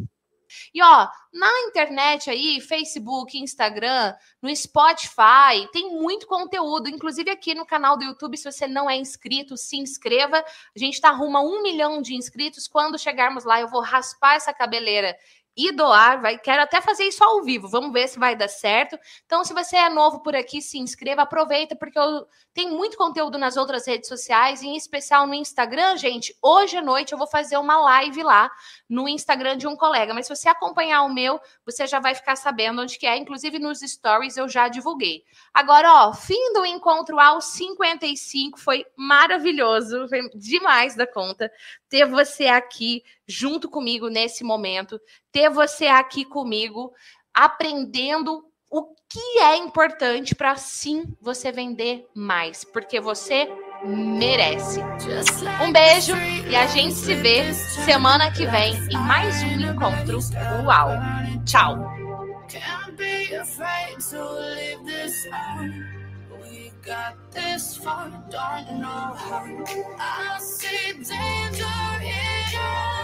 E 0.74 0.82
ó, 0.82 1.08
na 1.34 1.52
internet 1.68 2.30
aí, 2.30 2.60
Facebook, 2.60 3.38
Instagram, 3.38 4.14
no 4.42 4.56
Spotify, 4.56 5.68
tem 5.72 5.90
muito 5.92 6.26
conteúdo, 6.28 6.90
inclusive 6.90 7.30
aqui 7.30 7.54
no 7.54 7.66
canal 7.66 7.98
do 7.98 8.04
YouTube, 8.04 8.38
se 8.38 8.52
você 8.52 8.68
não 8.68 8.90
é 8.90 8.96
inscrito, 8.96 9.56
se 9.58 9.78
inscreva. 9.78 10.38
A 10.38 10.80
gente 10.80 11.00
tá 11.00 11.12
rumo 11.12 11.38
a 11.38 11.42
um 11.42 11.62
milhão 11.62 12.02
de 12.02 12.16
inscritos. 12.16 12.68
Quando 12.68 12.98
chegarmos 12.98 13.44
lá, 13.44 13.60
eu 13.62 13.68
vou 13.68 13.82
raspar 13.82 14.36
essa 14.36 14.54
cabeleira 14.54 15.16
e 15.60 15.74
doar. 15.74 16.22
Vai, 16.22 16.38
quero 16.38 16.62
até 16.62 16.80
fazer 16.80 17.04
isso 17.04 17.22
ao 17.22 17.44
vivo. 17.44 17.68
Vamos 17.68 17.92
ver 17.92 18.08
se 18.08 18.18
vai 18.18 18.34
dar 18.34 18.48
certo. 18.48 18.98
Então, 19.26 19.44
se 19.44 19.54
você 19.54 19.76
é 19.76 19.90
novo 19.90 20.22
por 20.22 20.34
aqui, 20.34 20.62
se 20.62 20.80
inscreva, 20.80 21.24
aproveita, 21.24 21.76
porque 21.76 22.00
eu 22.00 22.26
tenho 22.54 22.78
muito 22.78 22.96
conteúdo 22.96 23.38
nas 23.38 23.58
outras 23.58 23.86
redes 23.86 24.08
sociais, 24.08 24.64
em 24.64 24.78
especial 24.78 25.28
no 25.28 25.34
Instagram, 25.34 25.98
gente. 25.98 26.34
Hoje 26.42 26.78
à 26.78 26.82
noite 26.82 27.12
eu 27.12 27.18
vou 27.18 27.28
fazer 27.28 27.58
uma 27.58 27.78
live 27.78 28.24
lá 28.24 28.50
no 28.88 29.10
Instagram 29.10 29.58
de 29.58 29.68
um 29.68 29.76
colega. 29.76 30.14
Mas 30.14 30.28
se 30.28 30.36
você 30.36 30.48
acompanhar 30.48 31.02
o 31.04 31.14
meu, 31.14 31.42
você 31.66 31.86
já 31.86 32.00
vai 32.00 32.16
ficar 32.16 32.38
sabendo 32.38 32.82
onde 32.82 32.98
que 32.98 33.06
é. 33.06 33.18
Inclusive 33.18 33.60
nos 33.60 33.80
stories 33.80 34.38
eu 34.38 34.48
já 34.48 34.70
divulguei. 34.70 35.24
Agora, 35.54 36.06
ó, 36.06 36.14
fim 36.14 36.54
do 36.54 36.66
encontro 36.66 37.20
ao 37.20 37.42
55 37.42 38.58
foi 38.58 38.86
maravilhoso, 38.96 40.08
foi 40.08 40.30
demais 40.34 40.96
da 40.96 41.06
conta 41.06 41.52
ter 41.90 42.06
você 42.06 42.46
aqui 42.46 43.04
junto 43.30 43.70
comigo 43.70 44.10
nesse 44.10 44.44
momento, 44.44 45.00
ter 45.32 45.52
você 45.52 45.86
aqui 45.86 46.26
comigo 46.26 46.92
aprendendo 47.32 48.44
o 48.72 48.84
que 49.08 49.40
é 49.40 49.56
importante 49.56 50.34
para 50.34 50.56
sim 50.56 51.04
você 51.22 51.52
vender 51.52 52.08
mais, 52.16 52.64
porque 52.64 53.00
você 53.00 53.48
merece. 53.86 54.82
Um 55.64 55.72
beijo 55.72 56.16
e 56.50 56.56
a 56.56 56.66
gente 56.66 56.96
se 56.96 57.14
vê 57.14 57.54
semana 57.54 58.32
que 58.32 58.46
vem 58.48 58.74
em 58.90 58.98
mais 58.98 59.42
um 59.44 59.72
encontro 59.72 60.20
Uau. 60.66 60.90
Tchau. 61.46 61.78
got 66.90 67.16
this 67.32 67.78
far, 67.78 68.10
don't 68.32 68.80
know 68.80 68.88
how. 68.88 69.46
I 70.00 70.40
see 70.40 70.94
danger 70.94 71.66
in 72.02 72.58
us. 72.58 72.99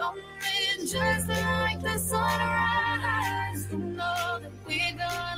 Coming 0.00 0.86
just 0.86 1.28
like 1.28 1.82
the 1.82 1.98
sunrise. 1.98 3.68
You 3.70 3.78
know 3.78 4.38
that 4.40 4.50
we're 4.66 4.96
gonna 4.96 5.29